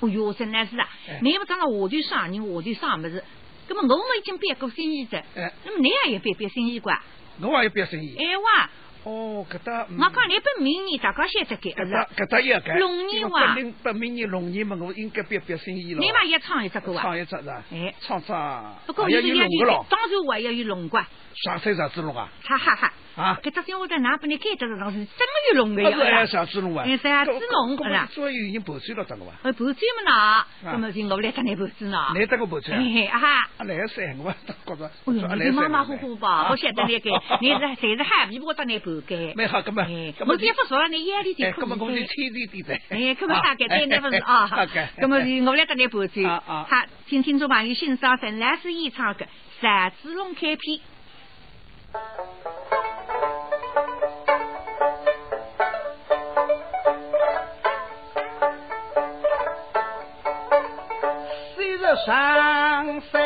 [0.00, 0.88] 哦哟，真的是啊！
[1.22, 3.24] 你不讲了下头啥人，下头啥么子？
[3.68, 5.18] 那么我们已经变过生意的。
[5.34, 5.52] 哎。
[5.64, 7.02] 那么你也要变变生意瓜？
[7.40, 8.14] 我也要变生意。
[8.16, 8.70] 哎哇！
[9.04, 12.74] 哦，搿搭，我讲你本明年大家现在改，搿搭搿搭要改。
[12.78, 16.00] 龙年哇，本本明年龙年嘛，我应该别别生意了。
[16.00, 17.02] 你嘛也唱一只歌啊？
[17.02, 17.62] 唱一只是吧？
[17.70, 18.74] 哎，唱唱。
[18.86, 19.86] 不过有龙个咯。
[19.90, 21.06] 当然我也要有龙瓜。
[21.44, 22.28] 啥岁啥子龙啊？
[22.44, 22.92] 哈哈哈。
[23.16, 23.38] 啊！
[23.44, 25.96] 搿只新我在哪把你开着了，是真有龙的呀！
[26.02, 26.84] 哎，啥子龙啊？
[26.84, 27.76] 哎，啥子龙？
[27.76, 28.08] 是啦。
[28.10, 29.32] 所以有人盘水了，得个哇？
[29.44, 31.98] 哎，盘水嘛喏，那么就我来跟你盘水呢。
[32.12, 33.18] 来得个盘水啊？
[33.18, 33.28] 哈！
[33.58, 34.34] 啊，来噻，我
[34.66, 34.86] 觉着。
[35.06, 36.48] 哎呦，你马马虎虎吧？
[36.50, 38.93] 我晓得你个， 你是侪是海皮，我当你盘
[39.46, 39.82] 好，搿么。
[40.26, 41.64] 我这不说了，你眼里就可以。
[41.64, 42.80] 搿么我就天天地在。
[42.90, 43.86] 哎，搿么大概对，
[45.46, 45.82] 我来跟你。
[46.24, 46.66] 啊啊。
[46.68, 49.26] 好，请听众朋友欣赏陈兰诗演唱的
[49.60, 50.58] 《三子龙开篇》。
[62.06, 63.20] 上飞，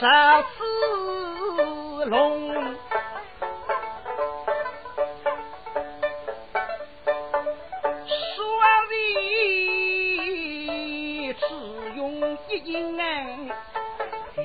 [0.00, 0.46] 杀子
[2.06, 2.74] 龙，
[8.06, 8.94] 双臂
[11.34, 11.44] 只
[11.96, 12.96] 用一银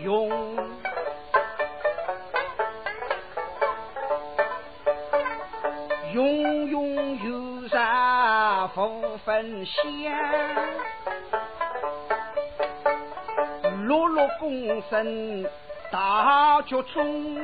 [0.04, 0.76] 用。
[8.76, 9.74] 不分香，
[14.46, 15.44] 落落功身
[15.92, 17.36] 大脚中，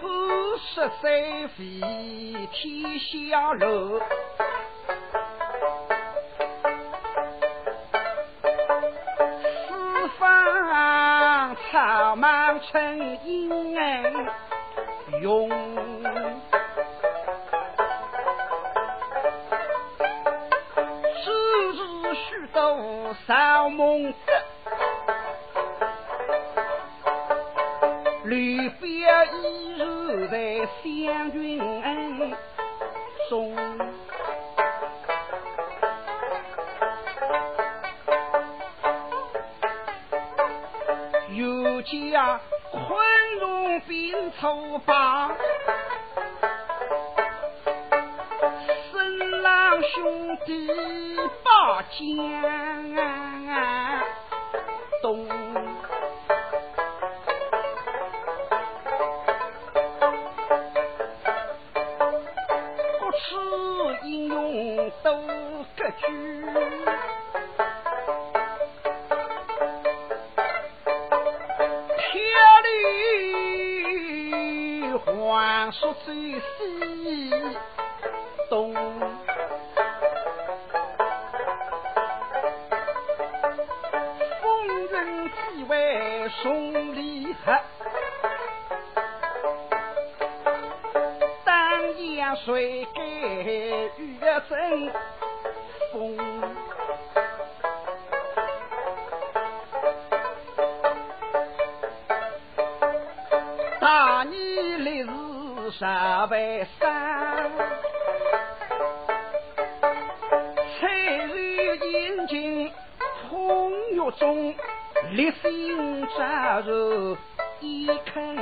[0.00, 1.80] 可是三飞
[2.52, 4.00] 天下楼。
[11.70, 13.76] 草莽成阴
[15.20, 15.48] 用，
[44.44, 45.30] 头发
[106.44, 107.50] 十万山，
[110.78, 110.88] 彩
[111.32, 112.70] 日引进
[113.30, 114.54] 红玉中，
[115.12, 117.16] 烈性扎入
[117.60, 118.36] 一坑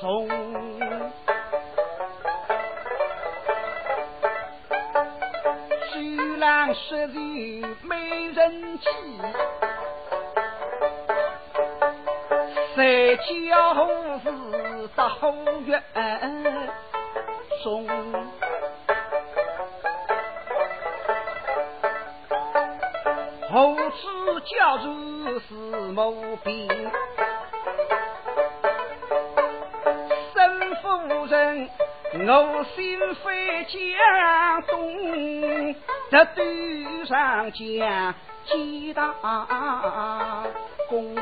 [0.00, 0.28] 松。
[5.94, 8.86] 徐郎十人没人气。
[12.76, 13.72] 在教
[14.18, 14.30] 是
[15.04, 15.34] 到后
[15.66, 15.82] 月
[17.62, 17.86] 中。
[23.52, 25.54] 猴子叫住是
[25.92, 26.68] 无边，
[30.32, 31.68] 身负人，
[32.26, 35.76] 我心飞江东，
[36.10, 38.14] 这对上将
[38.46, 39.12] 几大
[40.88, 41.14] 功。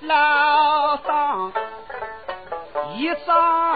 [0.00, 1.52] 老当
[2.94, 3.71] 一张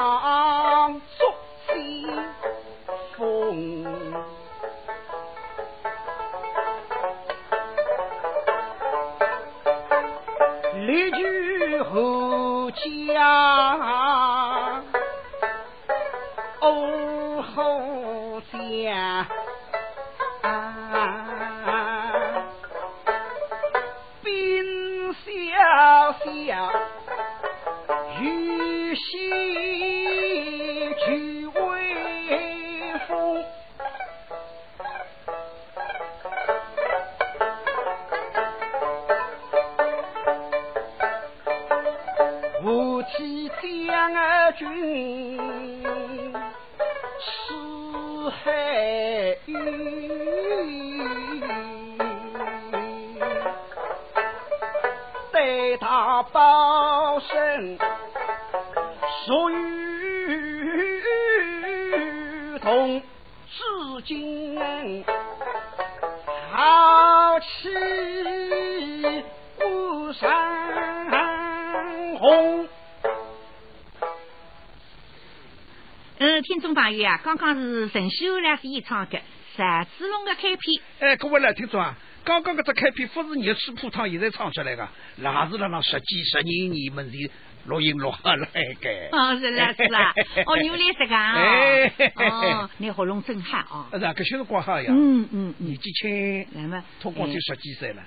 [77.22, 79.18] 刚刚是陈秀来是演唱的
[79.57, 80.83] 《三子龙》的开篇。
[81.00, 87.31] 哎，各位来听众啊，刚刚搿只开篇不是热气铺汤现在唱出来的，那是辣那十几十年你们的
[87.66, 89.09] 录音录下来的。
[89.12, 90.14] 哦，是啦是啦，
[90.46, 91.35] 哦，你来这个啊？
[92.14, 93.88] 哦，你喉咙真好啊！
[93.92, 94.87] 是啊，搿些是光好呀。
[94.90, 98.02] 嗯嗯，年纪轻，那么通过就十几岁了。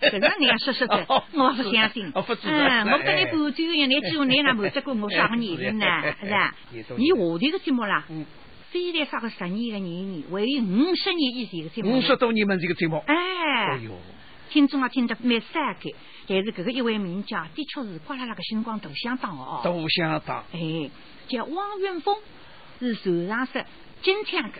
[0.00, 2.10] 搿个你要说说的，我不相信。
[2.14, 5.86] 哦，不知嗯，我跟你半句一样，你那没得过我啥个年龄呢？
[6.20, 6.54] 是吧？
[6.70, 8.04] 你下头个节目啦，
[8.70, 11.98] 虽然啥个十年个年龄，为五十年以前个节目。
[11.98, 13.02] 五十多年们这个节目。
[13.06, 13.14] 哎。
[13.14, 13.90] 哎呦。
[14.50, 15.92] 听众啊，听得蛮善感，
[16.26, 19.60] 但是搿个一位名家，的确是刮了那个星光大相当哦。
[19.64, 20.44] 大相当。
[20.52, 20.90] 哎，
[21.28, 22.16] 叫汪云峰，
[22.80, 23.64] 是船上式
[24.02, 24.58] 金枪的。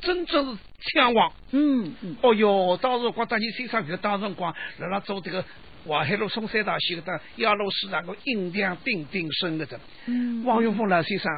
[0.00, 0.58] 真正是
[0.92, 5.42] 枪王，嗯嗯，哦哟，当时光当年身上个当辰光，辣辣做这个
[5.88, 11.32] 淮海路松山大戏个当亚路市场个音量鼎鼎声个的，嗯，汪云峰辣身上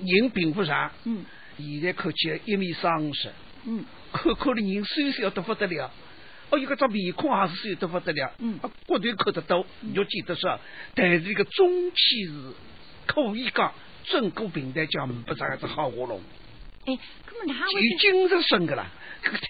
[0.00, 1.24] 人并不长，嗯，
[1.56, 3.30] 现在看起来一米三五十，
[3.64, 5.90] 嗯，可可的人瘦小得不得了，
[6.50, 10.58] 哦，一个张面孔还是瘦得不得了，嗯，骨头看得多，你就记得说，
[10.94, 12.32] 但是这个中气是
[13.06, 13.72] 可以讲
[14.04, 16.20] 整个平台讲不咋个子好活龙。
[16.86, 18.86] 哎，有精神生个啦，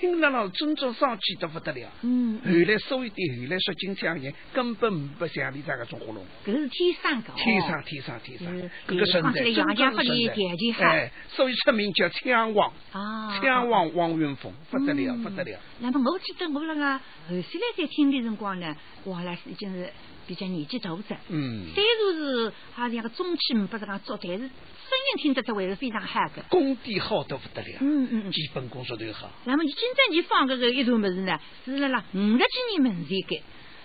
[0.00, 1.88] 听了了真正上气得不得了。
[2.02, 6.26] 嗯，后来所以的后来说金枪人根本不像你这个中火龙。
[6.44, 7.32] 这是天生的。
[7.36, 12.72] 天生天生天生，这个身材真正是身哎，所以出名叫枪王。
[12.90, 13.38] 啊。
[13.40, 15.58] 枪王王云峰，不得了不得了。
[15.78, 17.42] 那么我记得我那个后来
[17.76, 19.92] 在听的辰光呢，我来已经是
[20.30, 21.16] 比较年纪大着。
[21.28, 21.66] 嗯。
[21.74, 24.48] 虽然是好像个中气不是讲足，但是。
[24.90, 29.30] 声音听得出还是非常好的，功底好得不得了，嗯嗯嗯，基本功说都好。
[29.44, 31.38] 那么你今朝你放个个一段么子呢？
[31.64, 33.40] 是了啦，五十几年门前改。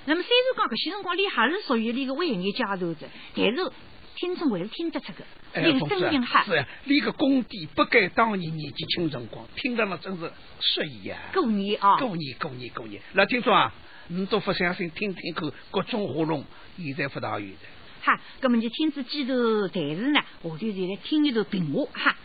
[0.05, 3.71] 那么虽然讲搿些辰光你还是属于那个为业加入者，但是
[4.15, 5.23] 听众还是听得出个，
[5.61, 6.43] 你个声音好。
[6.43, 11.19] 是啊，你个功底不该当年年纪轻辰光，听得了真是适意啊。
[11.35, 12.99] 过年啊，过年过年过年。
[13.13, 13.71] 那听众啊，
[14.07, 16.45] 你都不相信，听听看各种喉咙，
[16.77, 17.57] 现在不大有的。
[18.03, 20.21] 哈，那么就听子几头台词呢？
[20.43, 22.15] 我就来听一段评话哈，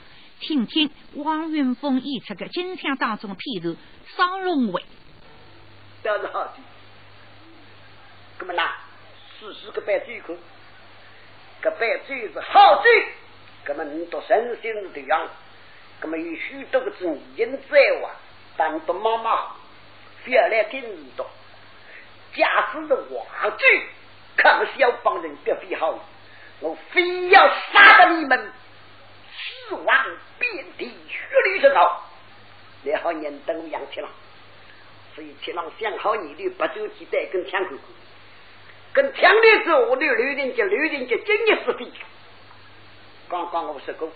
[0.41, 3.77] 听听汪云峰演出的金枪当中的片段，
[4.15, 4.85] 双龙会。
[6.03, 6.53] 倒是好的，
[8.41, 8.85] 那么啦，
[9.39, 10.37] 试试个扮嘴口，
[11.63, 13.09] 个扮嘴是好嘴，
[13.69, 15.29] 那么你都身心的样，
[16.03, 18.11] 那么有许多个字已经在哇，
[18.57, 19.55] 但都妈妈
[20.25, 21.25] 非要来听你的，
[22.35, 23.65] 假使的话剧，
[24.37, 25.99] 看小帮人别非好，
[26.61, 28.53] 我非要杀了你们，
[29.69, 30.07] 死亡
[30.39, 32.01] 遍地，血流成河。
[32.83, 34.09] 然后人都养起了，
[35.15, 37.77] 所以七郎想好你的不走几代跟枪口，
[38.95, 41.93] 跟枪的时候，我的刘人家刘人家今日是非。
[43.29, 44.11] 刚刚我说过，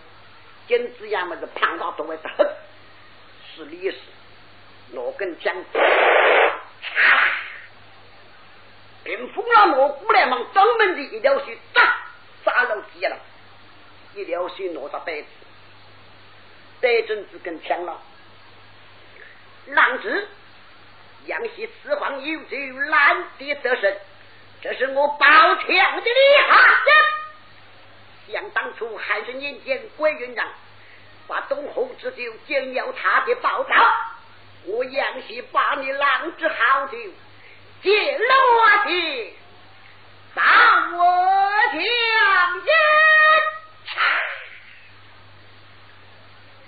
[0.67, 2.47] 金子爷们是庞大多为的很，
[3.55, 3.99] 是历史，
[4.93, 5.55] 我跟枪，
[9.05, 11.83] 冰封了我过来忙专门的一条线，扎
[12.45, 13.17] 杀了几了，
[14.15, 15.29] 一条线拿到袋子，
[16.81, 18.01] 袋子子跟枪了，
[19.67, 20.29] 浪子
[21.27, 23.97] 杨希四方有罪，难敌得胜，
[24.63, 26.59] 这是我抱枪的厉害。
[28.33, 30.49] 想当初汉顺年间，关云长
[31.29, 33.75] 把东侯之酒将要他的报道，
[34.65, 36.99] 我杨希把你浪子好酒
[37.85, 38.25] 借落
[38.87, 39.35] 地，
[40.33, 40.43] 把
[40.97, 41.83] 我将
[42.65, 42.73] 人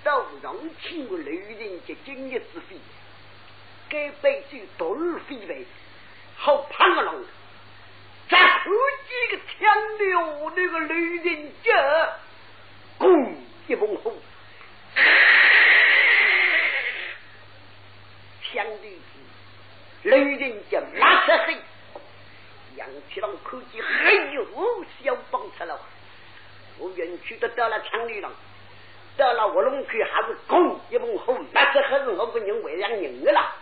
[0.05, 0.11] 都
[0.43, 2.77] 容请我雷人家今日之非，
[3.89, 5.67] 该辈子多日非为
[6.37, 7.25] 好潘个龙。
[8.29, 8.65] 再后
[9.09, 11.73] 几个强流那个雷人家，
[12.99, 13.37] 咣
[13.69, 14.13] 一猛吼，
[18.53, 19.01] 强的
[20.07, 21.57] 雷人家马上黑，
[22.77, 24.47] 杨七郎口气哎呦，
[25.03, 25.81] 小帮出了，
[26.79, 28.31] 我园区都到了强流了，
[29.17, 33.53] 到了卧龙区还是咣一猛吼，那是还是我不认为两人的了。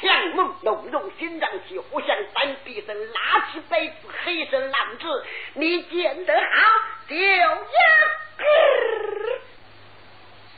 [0.00, 6.40] 强猛浓浓心脏气，互相翻鼻声，拉起杯子，黑声浪子，你见得好，
[7.06, 7.58] 就呀，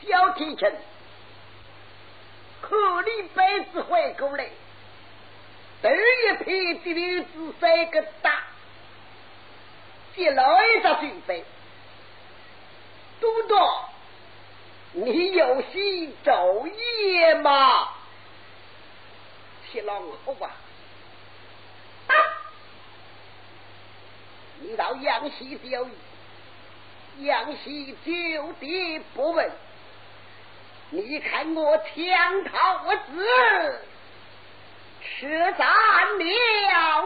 [0.07, 0.71] 小提琴，
[2.61, 4.49] 可你杯子回过来，
[5.85, 8.43] 第一批的女子三个大，
[10.17, 11.45] 接了一个水杯，
[13.21, 13.91] 都多，
[14.93, 17.91] 你有心昼夜吗？
[19.71, 20.53] 铁狼好吧，
[24.61, 25.91] 你到杨希钓鱼，
[27.27, 29.53] 杨希就地不问。
[30.89, 33.87] 你看我枪炮子，
[35.05, 35.67] 吃咱
[36.19, 36.25] 了
[36.69, 37.05] 呀！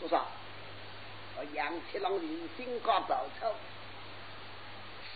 [0.00, 0.26] 多少？
[1.36, 3.54] 我杨七郎人心高报仇，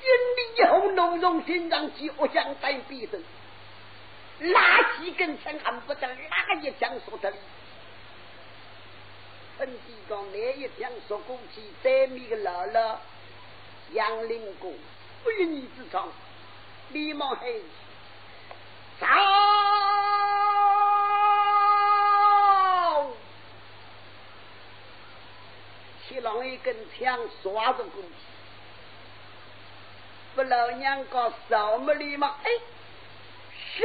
[0.01, 3.23] 心里有浓浓心脏气，我想带笔子。
[4.41, 7.37] 哪几根枪看不得，拉一枪说得里？
[9.59, 12.97] 本地讲哪一枪说过去，对面个姥姥
[13.93, 14.75] 杨林公
[15.25, 16.09] 不与你之长，
[16.91, 17.63] 李茂黑
[19.01, 19.07] 走，
[26.09, 28.09] 七郎一根枪刷着过去，
[30.35, 32.35] 不老娘搞什么礼貌？
[32.43, 32.51] 哎。
[33.77, 33.85] 是，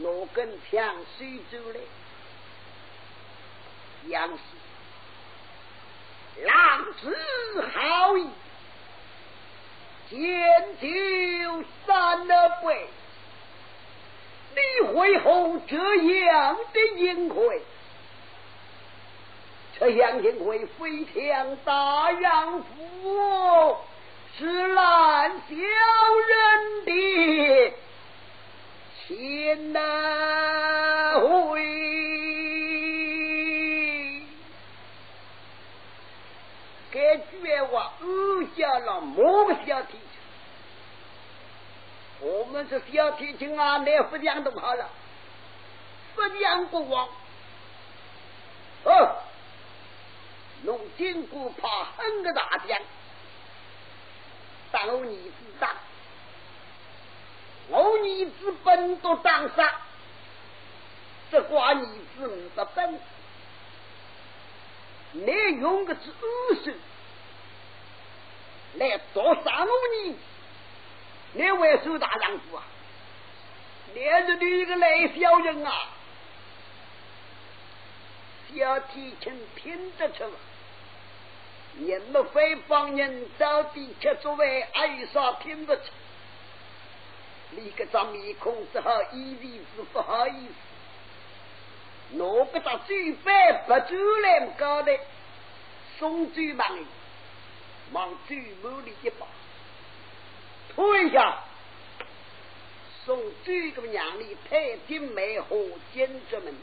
[0.00, 1.78] 我跟枪水走了，
[4.08, 4.38] 杨氏，
[6.44, 7.16] 浪子
[7.72, 8.28] 好意，
[10.12, 10.20] 见
[10.78, 10.88] 酒
[11.86, 12.32] 三了
[12.62, 12.86] 杯，
[14.54, 14.60] 你
[14.98, 17.60] 为何这样的淫秽？
[19.80, 23.78] 这样淫秽非常大丈夫。
[24.38, 25.54] 是难小
[26.28, 26.90] 人的
[29.06, 29.80] 千难
[31.20, 31.60] 会，
[36.90, 38.04] 该绝话二
[38.56, 40.01] 家郎莫小提琴，
[42.22, 44.88] 我们是小提琴啊，连不讲都好了，
[46.14, 47.08] 不讲不忘。
[48.84, 49.16] 哦，
[50.62, 52.78] 弄金箍怕很个大将。
[54.70, 55.70] 当我儿子当，
[57.68, 59.80] 我儿子本都当杀，
[61.30, 63.00] 这瓜儿子不本，
[65.12, 66.72] 你用个是二手
[68.74, 70.18] 来做啥我儿子？
[71.34, 72.64] 你为手大丈夫啊？
[73.94, 75.72] 你是你一个赖小人啊！
[78.54, 80.24] 小提琴听得出。
[81.80, 85.82] 人们非帮人到底却作为哀杀听不出，
[87.52, 92.18] 你个张面孔只好一鼻子不好意思。
[92.18, 94.98] 我个到最白不走来高的，
[95.98, 96.78] 送走忙
[97.92, 99.26] 往最满里一把，
[100.74, 101.38] 推下，
[103.04, 105.56] 送这个娘的太平美和
[105.92, 106.54] 建筑门，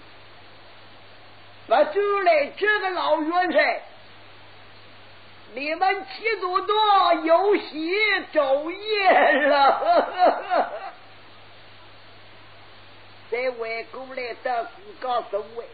[1.68, 3.82] 不走来这个老元帅。
[5.54, 7.92] 你们七祖多有喜
[8.32, 9.12] 昼夜
[9.48, 10.72] 了，
[13.32, 15.68] 在外过来的是个什位？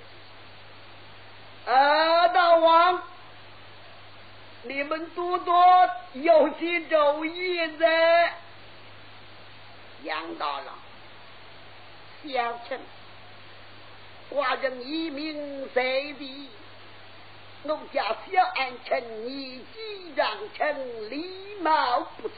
[1.66, 3.02] 啊，大王，
[4.68, 7.88] 你们多多有喜昼夜的，
[10.04, 10.74] 杨大郎，
[12.24, 12.80] 小臣，
[14.32, 16.50] 寡人一命随地。
[17.64, 22.36] 我家小安臣年纪长，臣礼貌不举，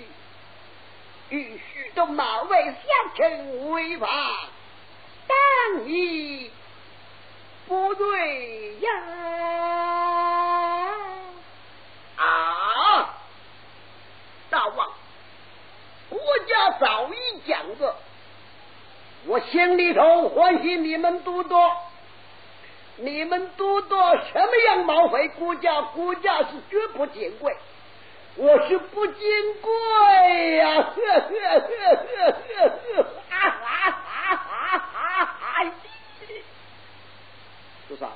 [1.30, 2.76] 与许多马尾相
[3.16, 4.10] 称为王，
[5.28, 5.38] 当
[5.74, 5.86] 然
[7.68, 8.90] 不对呀！
[12.18, 13.16] 啊，
[14.50, 14.88] 大王，
[16.10, 17.96] 国家早已讲过，
[19.26, 21.72] 我心里头欢喜你们多多。
[23.00, 25.82] 你们多多什么样冒犯国家？
[25.82, 27.56] 国家是绝不见贵，
[28.38, 29.16] 我是不见
[29.62, 30.78] 贵呀！
[30.78, 33.04] 呵呵呵呵呵呵！
[33.30, 35.72] 哈哈哈哈哈哈！
[37.88, 38.10] 多少？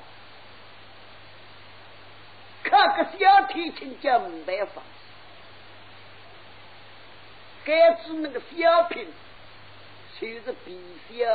[2.91, 4.81] 看个小提琴叫没办法，
[7.63, 9.05] 该知那个小品，
[10.19, 10.77] 就是比
[11.09, 11.25] 小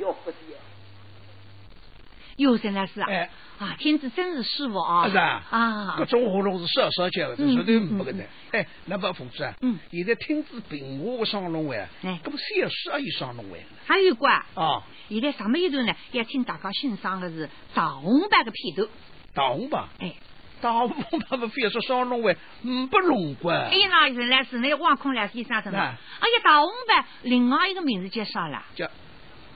[0.00, 0.36] 要不小。
[2.36, 3.08] 哟，真的是啊！
[3.58, 5.08] 啊，天子真是师傅啊！
[5.08, 8.24] 是啊，啊，各种活动是少少教的，这绝对没个的。
[8.52, 18.88] 哎，那么凤子啊，嗯，现在听子评话的双龙会啊，哎，搿么小诗也有双龙会还有个啊，啊，现在上面一段呢，要请大家欣赏的是大红版的片段。
[19.34, 19.90] 大红吧？
[19.98, 20.14] 哎，
[20.62, 23.68] 大红袍不非要说双龙会，嗯，不龙关。
[23.68, 25.78] 哎呀，那原来是那望空来先生的嘛？
[25.78, 25.84] 哎
[26.20, 28.62] 哎呀，大红袍另外一个名字叫啥了？
[28.74, 28.88] 叫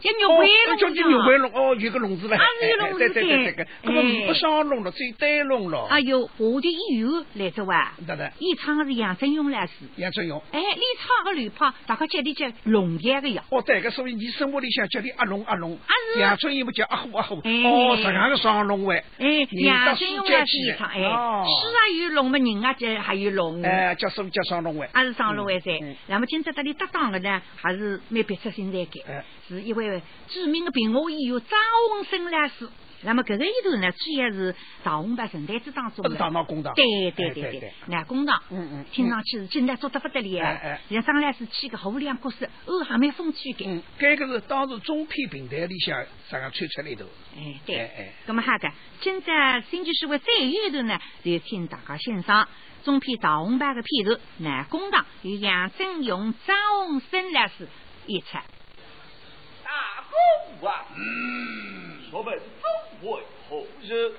[0.01, 0.79] 叫玉回龙。
[0.79, 2.37] 叫叫玉回龙哦，有个龙字嘞。
[2.37, 5.87] 啊是有龙字对对对对对对，搿么哎不双龙了，只有单龙了。
[5.91, 7.93] 哎呦，我的演员来着哇！
[8.07, 9.73] 对对，演唱的是杨振勇来是。
[9.97, 10.43] 杨振勇。
[10.53, 13.43] 哎，你唱个吕炮，大家叫你叫龙家个呀。
[13.51, 23.63] 哦，对，个所以你生活里向叫你阿龙阿龙，啊是杨振勇不叫阿虎阿虎，哎哦，这样个双龙会，哎，杨振勇世界老师去演唱，哎，哦诗啊有龙嘛，人啊这还有龙。
[23.63, 24.89] 哎，叫什么叫双龙会？
[24.93, 25.73] 还是双龙会噻。
[26.07, 31.59] 那么今朝这里搭档的呢，还是蛮别出心裁的哎，是一位著名的评话演员张
[31.95, 32.69] 文生老师。
[33.03, 36.19] 那么搿个里头呢，主要是大红白神台子当中是的。
[36.19, 36.75] 大闹公堂。
[36.75, 43.67] 对对哎对对对，南公堂，嗯嗯听上去是真的做得不得了哎哎，像张老师起个好亮角色，哦，还蛮风趣的。
[43.67, 47.05] 嗯，搿个是当时中片平台里向啥个吹出来头。
[47.37, 48.69] 哎，对，哎哎那么哈个，
[49.03, 52.49] 今朝新剧社会最后一段呢，就请大家欣赏
[52.83, 56.57] 中篇大红版的片段《南公堂》，由杨振勇、张
[56.87, 57.69] 洪生老师
[58.07, 58.39] 演出。
[59.77, 64.11] 大公啊，嗯，说本终为何日？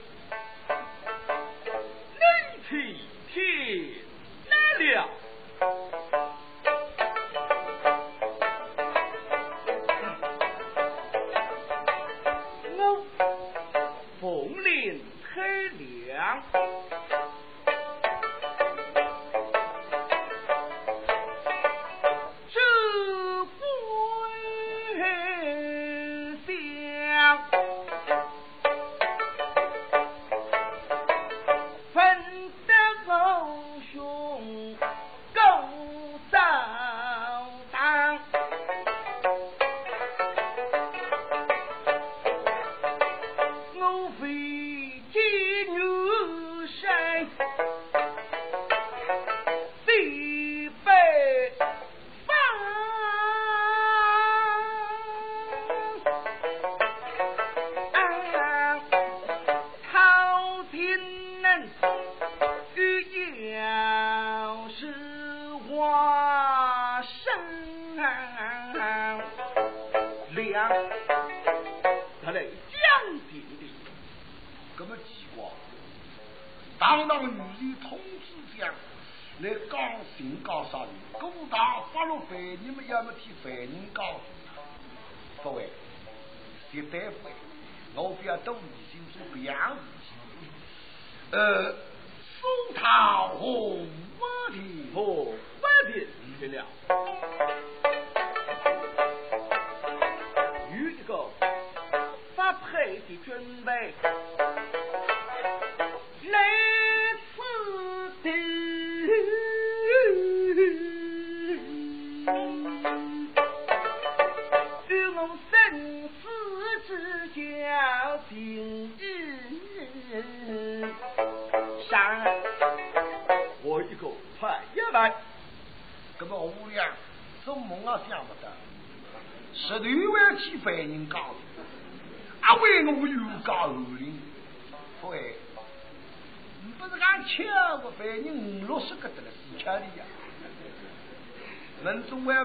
[141.88, 142.44] 门中外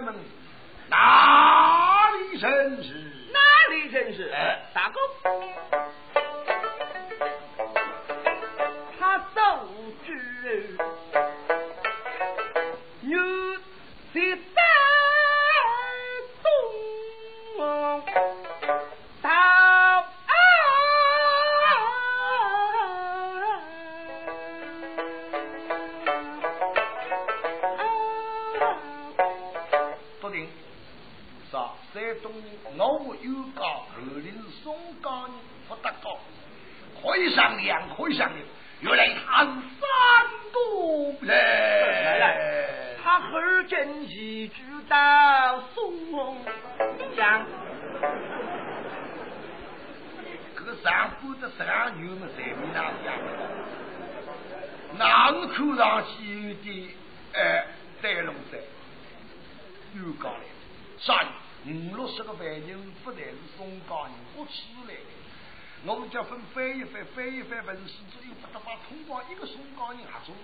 [66.54, 70.34] 翻一翻，翻一翻文书，只有不得把通报一个松江人还中，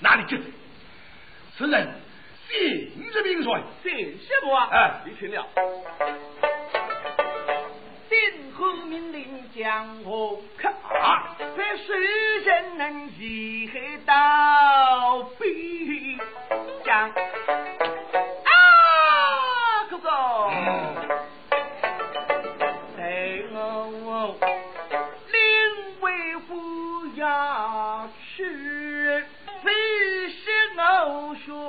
[0.00, 0.42] 哪里去？
[1.56, 2.00] 此人
[2.48, 4.68] 姓这名帅，姓什么啊？
[4.70, 5.46] 哎你听了。
[8.08, 10.74] 定后命令将我看，
[11.56, 16.18] 被世人能记黑到边
[16.84, 17.12] 疆。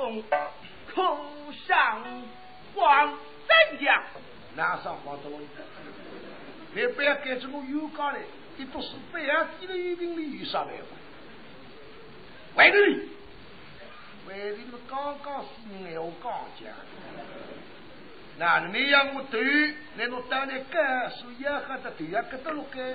[0.08, 0.24] 偶兄
[0.94, 1.18] 口
[1.66, 2.02] 上
[2.74, 4.02] 黄三家。
[4.56, 5.40] 哪上黄德龙？
[6.74, 8.20] 你不要跟着我有讲嘞，
[8.56, 10.96] 你不是北洋地的一兵里有啥办法？
[12.56, 13.08] 外头里，
[14.28, 14.34] 外
[14.88, 16.72] 刚刚是你我刚讲，
[18.38, 22.94] 那你没让我对，那侬当然干，所以要喝的对呀，搿得落干。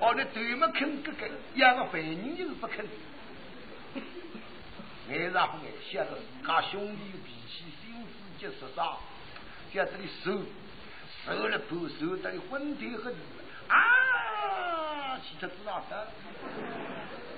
[0.00, 2.86] 哦，你对没肯搿个，养个犯人就是不肯。
[5.10, 8.08] 眼上不眼，晓得自家兄弟脾气，心思
[8.38, 8.96] 急实上，
[9.74, 10.40] 叫这里受
[11.26, 13.18] 受了不手，这里昏天黑地
[13.68, 16.06] 啊，其实知道的。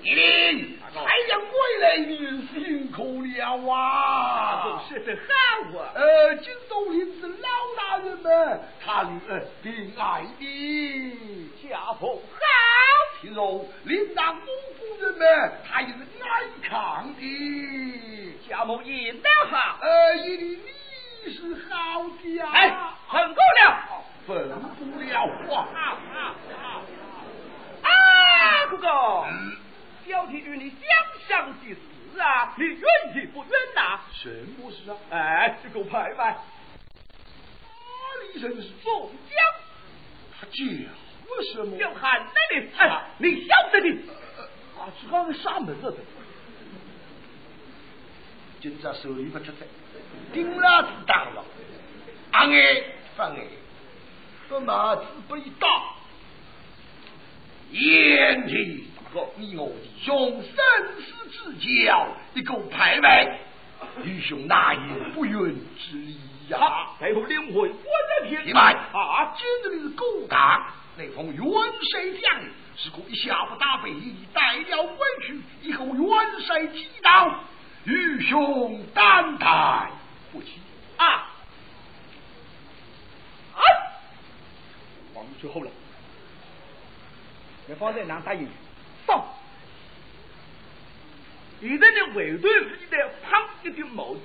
[0.02, 1.50] 一定，太阳归
[1.80, 4.64] 来，你辛苦了啊！
[4.64, 5.92] 都说的好啊！
[5.94, 10.42] 呃，京东林子老大人们，他领呃领爱的
[11.62, 12.38] 家父好，
[13.20, 17.20] 听说领导公夫人们，他也是爱看的。
[18.48, 19.78] 家母也那好。
[19.80, 20.58] 呃，一定
[21.24, 22.50] 你是好的呀。
[22.52, 22.76] 哎，
[23.06, 24.02] 很够了。
[24.26, 24.48] 分
[24.90, 25.22] 不了
[25.54, 25.56] 啊。
[27.82, 27.90] 啊，
[28.70, 28.88] 哥哥，
[29.28, 29.56] 嗯，
[30.12, 30.78] 小弟与你相
[31.26, 32.76] 商的事啊，你愿
[33.16, 33.98] 意不愿呐？
[34.12, 34.96] 什么事啊？
[35.08, 39.38] 哎，这个拍卖，哪里人是宋江
[40.38, 41.78] 他讲为什么？
[41.78, 43.88] 要喊那里，哎，你晓得的。
[44.78, 45.96] 啊，这刚才啥门子的？
[48.60, 49.66] 今朝手里不出在，
[50.34, 51.42] 顶老子当了，
[52.32, 52.84] 阿眼
[53.16, 53.48] 发眼，
[54.50, 55.66] 不马子不一打，
[57.70, 60.54] 眼睛和你我弟兄生
[61.00, 63.38] 死之交，一个排位，
[64.04, 64.80] 愚兄哪有
[65.12, 66.58] 不允之理呀？
[66.58, 69.36] 好，背后灵魂我的天你买啊！
[69.36, 71.44] 今日的是勾当，那封元
[71.90, 73.92] 帅将令是故一下不打北，
[74.32, 74.96] 带了回
[75.26, 77.38] 去，以后元帅击倒，
[77.84, 79.90] 愚兄担待
[80.32, 80.60] 不起。
[80.96, 81.06] 啊！
[83.56, 83.60] 啊！
[85.14, 85.70] 王最后了，
[87.66, 88.48] 你放在哪答应？
[89.12, 89.24] 上！
[91.60, 94.20] 现在的卫队是你的胖一顶帽子，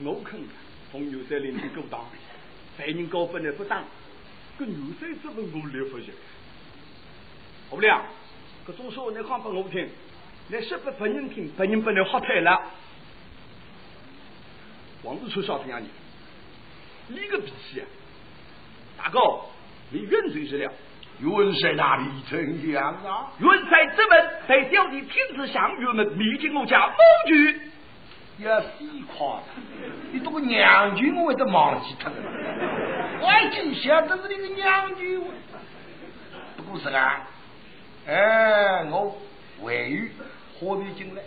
[0.00, 0.38] 我看
[0.92, 2.04] 从牛山林的勾当，
[2.76, 3.82] 犯人高分的不当，
[4.58, 6.14] 跟牛山这份我来发现。
[7.70, 8.06] 好不了，
[8.66, 9.88] 搿种说你讲给我听，
[10.48, 12.70] 你说给别人听，别人不能喝退了。
[15.02, 15.88] 王子秋晓得呀你，
[17.14, 17.86] 你个脾气啊！
[18.96, 19.18] 大哥，
[19.90, 20.72] 你认真是了，
[21.20, 23.32] 元帅那里怎样啊？
[23.38, 26.94] 元帅之门，被小弟亲自向玉门密进我家谋
[27.26, 27.60] 局。
[28.38, 28.46] 也
[28.78, 29.42] 虚夸，
[30.12, 32.14] 你这个娘舅我都忘记他了。
[33.20, 35.24] 我还真晓得是那个娘舅，
[36.56, 37.26] 不过是啊，
[38.06, 39.18] 哎，我
[39.62, 40.12] 外语
[40.60, 41.22] 何必进来？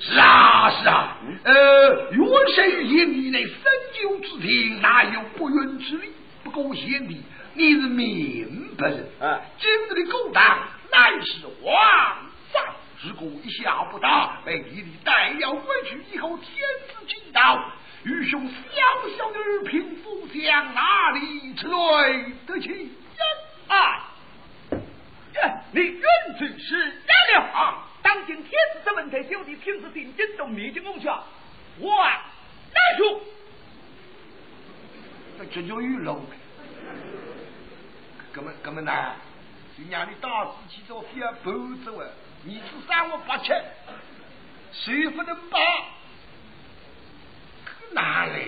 [0.00, 3.62] 是啊是啊，呃，元帅眼里内深
[3.94, 6.08] 究之庭，哪有不允之理？
[6.42, 7.22] 不过贤弟，
[7.58, 11.74] 你是明白人啊，今日的勾当乃是皇
[12.52, 12.64] 上。
[13.02, 16.46] 如果一下不打，被你的带了回去以后，天
[16.86, 17.72] 子惊到，
[18.04, 22.92] 愚兄小小的儿平副将哪里吃罪得起？
[23.66, 24.04] 啊！
[25.72, 26.02] 你允
[26.38, 27.88] 准是然了啊！
[28.04, 31.20] 当今天子之问题，小弟平时定惊动灭尽我家，
[31.80, 33.20] 我来说，
[35.52, 36.22] 这就有喽。
[38.38, 39.16] 哥们，哥们呐，
[39.76, 42.06] 就让你大事去做，非要步走啊！
[42.44, 43.52] 你是三五八七，
[44.72, 45.58] 谁不能把？
[47.64, 48.38] 可哪来？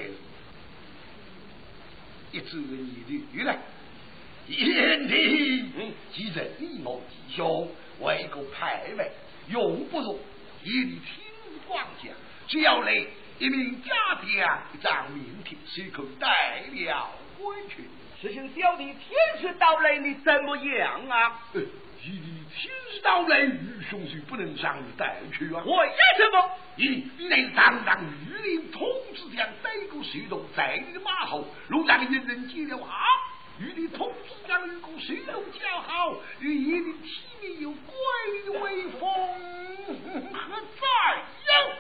[2.31, 3.59] 一周的年头了，
[4.47, 5.73] 天地
[6.13, 7.69] 既然你我弟兄
[7.99, 9.11] 为个排位，
[9.49, 10.17] 用不着
[10.63, 11.25] 一你听
[11.67, 12.13] 光讲，
[12.47, 12.95] 只要来
[13.41, 16.29] 一名家丁一张名帖，随口带
[16.71, 17.89] 了回去。
[18.21, 21.41] 师兄小弟天时到来，你怎么样啊？
[21.55, 22.11] 一
[22.55, 25.63] 天时到来，玉兄弟不能让你带去啊！
[25.65, 26.51] 为什么？
[26.77, 33.07] 你你能当当御林统治将，带个水动在你的马后，路上的人接了话，
[33.59, 39.09] 御林统治将与个水动叫好，与你的体面有怪威风，
[40.35, 41.75] 何在呀？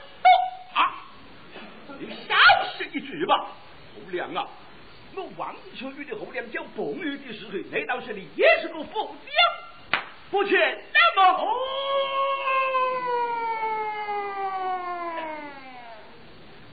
[0.73, 1.05] 啊！
[1.99, 2.35] 你少
[2.79, 3.35] 说一句吧，
[3.95, 4.49] 侯亮啊！
[5.15, 9.17] 我王秋雨的侯亮讲风雨的时候，难道是你也是个副
[9.91, 10.03] 将？
[10.31, 11.47] 不去，那么好。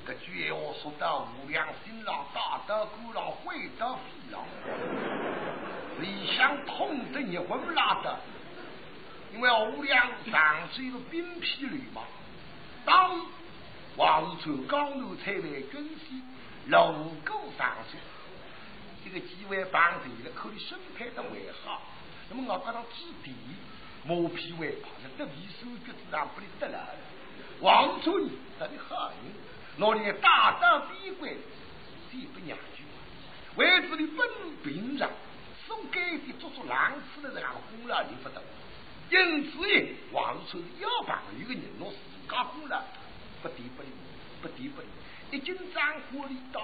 [0.06, 4.00] 这句话说到无良心上，大德孤狼，会得飞
[4.32, 4.46] 狼。
[6.00, 8.20] 理想痛得你混不拉的，
[9.34, 12.04] 因为无良上是一个兵痞流氓。
[12.86, 13.20] 当
[13.96, 16.22] 王川刚路才来军西，
[16.68, 16.78] 路
[17.26, 17.98] 过上去，
[19.08, 21.82] 这个机会放对了，可以审判的为好。
[22.30, 23.34] 那么我把他指地，
[24.04, 26.78] 磨皮为怕，那得皮手脚子上不得了。
[27.62, 28.30] 王春
[28.60, 29.18] 他的好人，
[29.78, 31.32] 那里大胆逼官，
[32.12, 32.84] 谁不娘舅？
[33.56, 34.28] 为自己本
[34.62, 35.10] 兵上，
[35.66, 38.44] 送给的做出狼吃的人红了，你不懂。
[39.10, 42.84] 因此呢，王春要帮一个人，我自家红了，
[43.42, 43.88] 不敌不离，
[44.42, 46.62] 不敌不离，一经战火里打，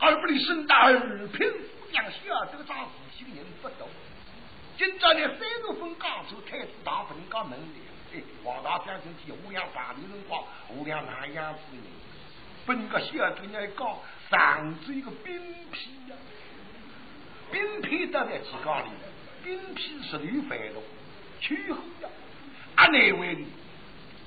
[0.00, 2.18] 而不离身大二品副将下，
[2.50, 3.88] 这个仗自己的人不懂。
[4.78, 7.80] 今朝呢，三十分刚走，太子大不能搞门里。
[8.14, 11.82] 哎，王大将军替吴良办理辰光，吴良那样子呢？
[12.66, 13.98] 本个小姑娘讲，
[14.30, 15.38] 上至一个兵
[15.70, 16.16] 痞呀，
[17.52, 18.88] 兵痞都在提纲里，
[19.44, 20.82] 兵痞是女反动，
[21.40, 22.08] 去后呀，
[22.76, 23.42] 阿内为的，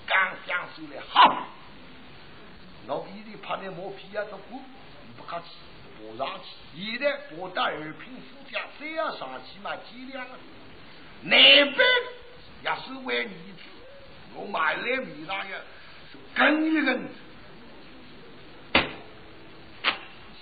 [0.05, 1.47] 刚想出来好，
[2.87, 4.61] 老弟弟怕你磨皮呀，都不
[5.17, 5.45] 不客气。
[6.05, 9.73] 不上去，现在我的二品副将，谁要上去嘛？
[9.77, 10.27] 几两？
[11.21, 11.85] 难办，
[12.61, 13.31] 也是为儿子，
[14.35, 15.55] 我买来米上也
[16.11, 16.99] 是跟一个。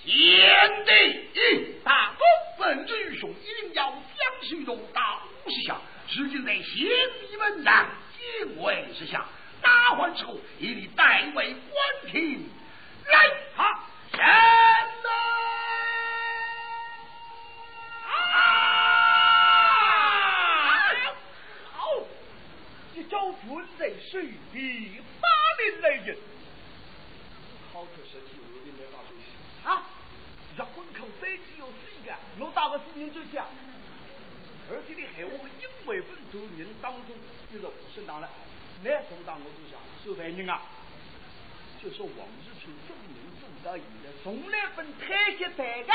[0.04, 2.24] 贤弟，大哥，
[2.58, 5.76] 本英雄一定要将水中打五十下，
[6.16, 7.86] 如今在贤弟们上
[8.18, 9.24] 见为之下，
[9.60, 12.50] 打完之后一定代为关停。
[13.06, 13.18] 来，
[13.54, 13.81] 好，
[14.22, 14.28] 神
[15.02, 15.08] 呐！
[23.10, 26.16] 招军在水里，八年来人，
[27.72, 29.10] 好可是有的没法说
[29.68, 29.82] 啊！
[30.56, 31.72] 日本口飞机有四
[32.06, 33.44] 个，我打个四名就下，
[34.70, 37.16] 而且你害我们因为本族人当中
[37.52, 38.30] 一个升当了，
[38.84, 40.62] 那升当我就想受罪人啊！
[41.82, 43.10] 就说王日春众人
[43.40, 45.92] 众到以来，从来分太极代的。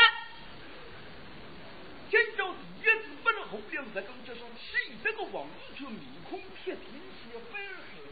[2.10, 6.84] 今朝第一次不能红亮在讲，就说气这个王日春面孔铁青，
[7.32, 7.68] 是非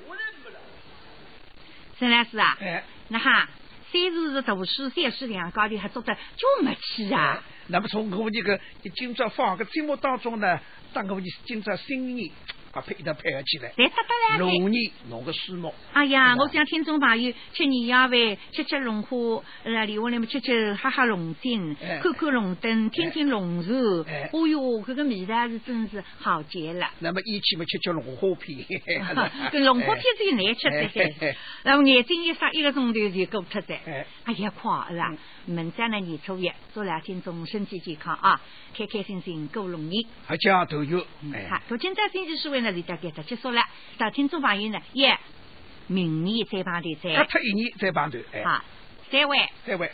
[0.07, 0.55] 好人不了。
[1.99, 3.49] 沈老师啊，哎，那哈，
[3.91, 7.43] 三叔是读书三十两高头还做得就没去啊。
[7.67, 8.57] 那么从我这个
[8.95, 10.61] 今朝放个节目当中呢，
[10.93, 12.31] 当我们今朝新年
[12.75, 13.71] 把配一道配合起来。
[14.37, 15.73] 龙年弄个书目。
[15.93, 19.07] 哎呀，我想听众朋友吃年夜饭，吃吃龙虾，
[19.63, 21.73] 呃，留下来么吃吃哈哈龙筋，
[22.03, 24.03] 看看龙灯，听听龙船。
[24.13, 26.89] 哎，哦哟，这个味道是真是好极了。
[26.99, 28.65] 那么一起么吃吃龙虾片，
[29.53, 31.35] 跟龙虾片最难吃的。
[31.63, 33.75] 那么眼睛一眨，一个钟头就过脱的。
[34.25, 35.15] 哎呀，快是吧？
[35.45, 38.41] 明天呢年初一，祝两听众身体健康啊，
[38.75, 40.03] 开开心心过龙年。
[40.25, 40.99] 还加头油。
[41.49, 43.61] 好，昨天在星期四会呢，就大概就结束了。
[43.97, 45.17] 到听众朋友呢，也，
[45.87, 47.15] 明年再碰头再。
[47.15, 48.17] 隔脱一年再碰头。
[48.43, 48.63] 好，
[49.11, 49.37] 再会。
[49.65, 49.91] 再会。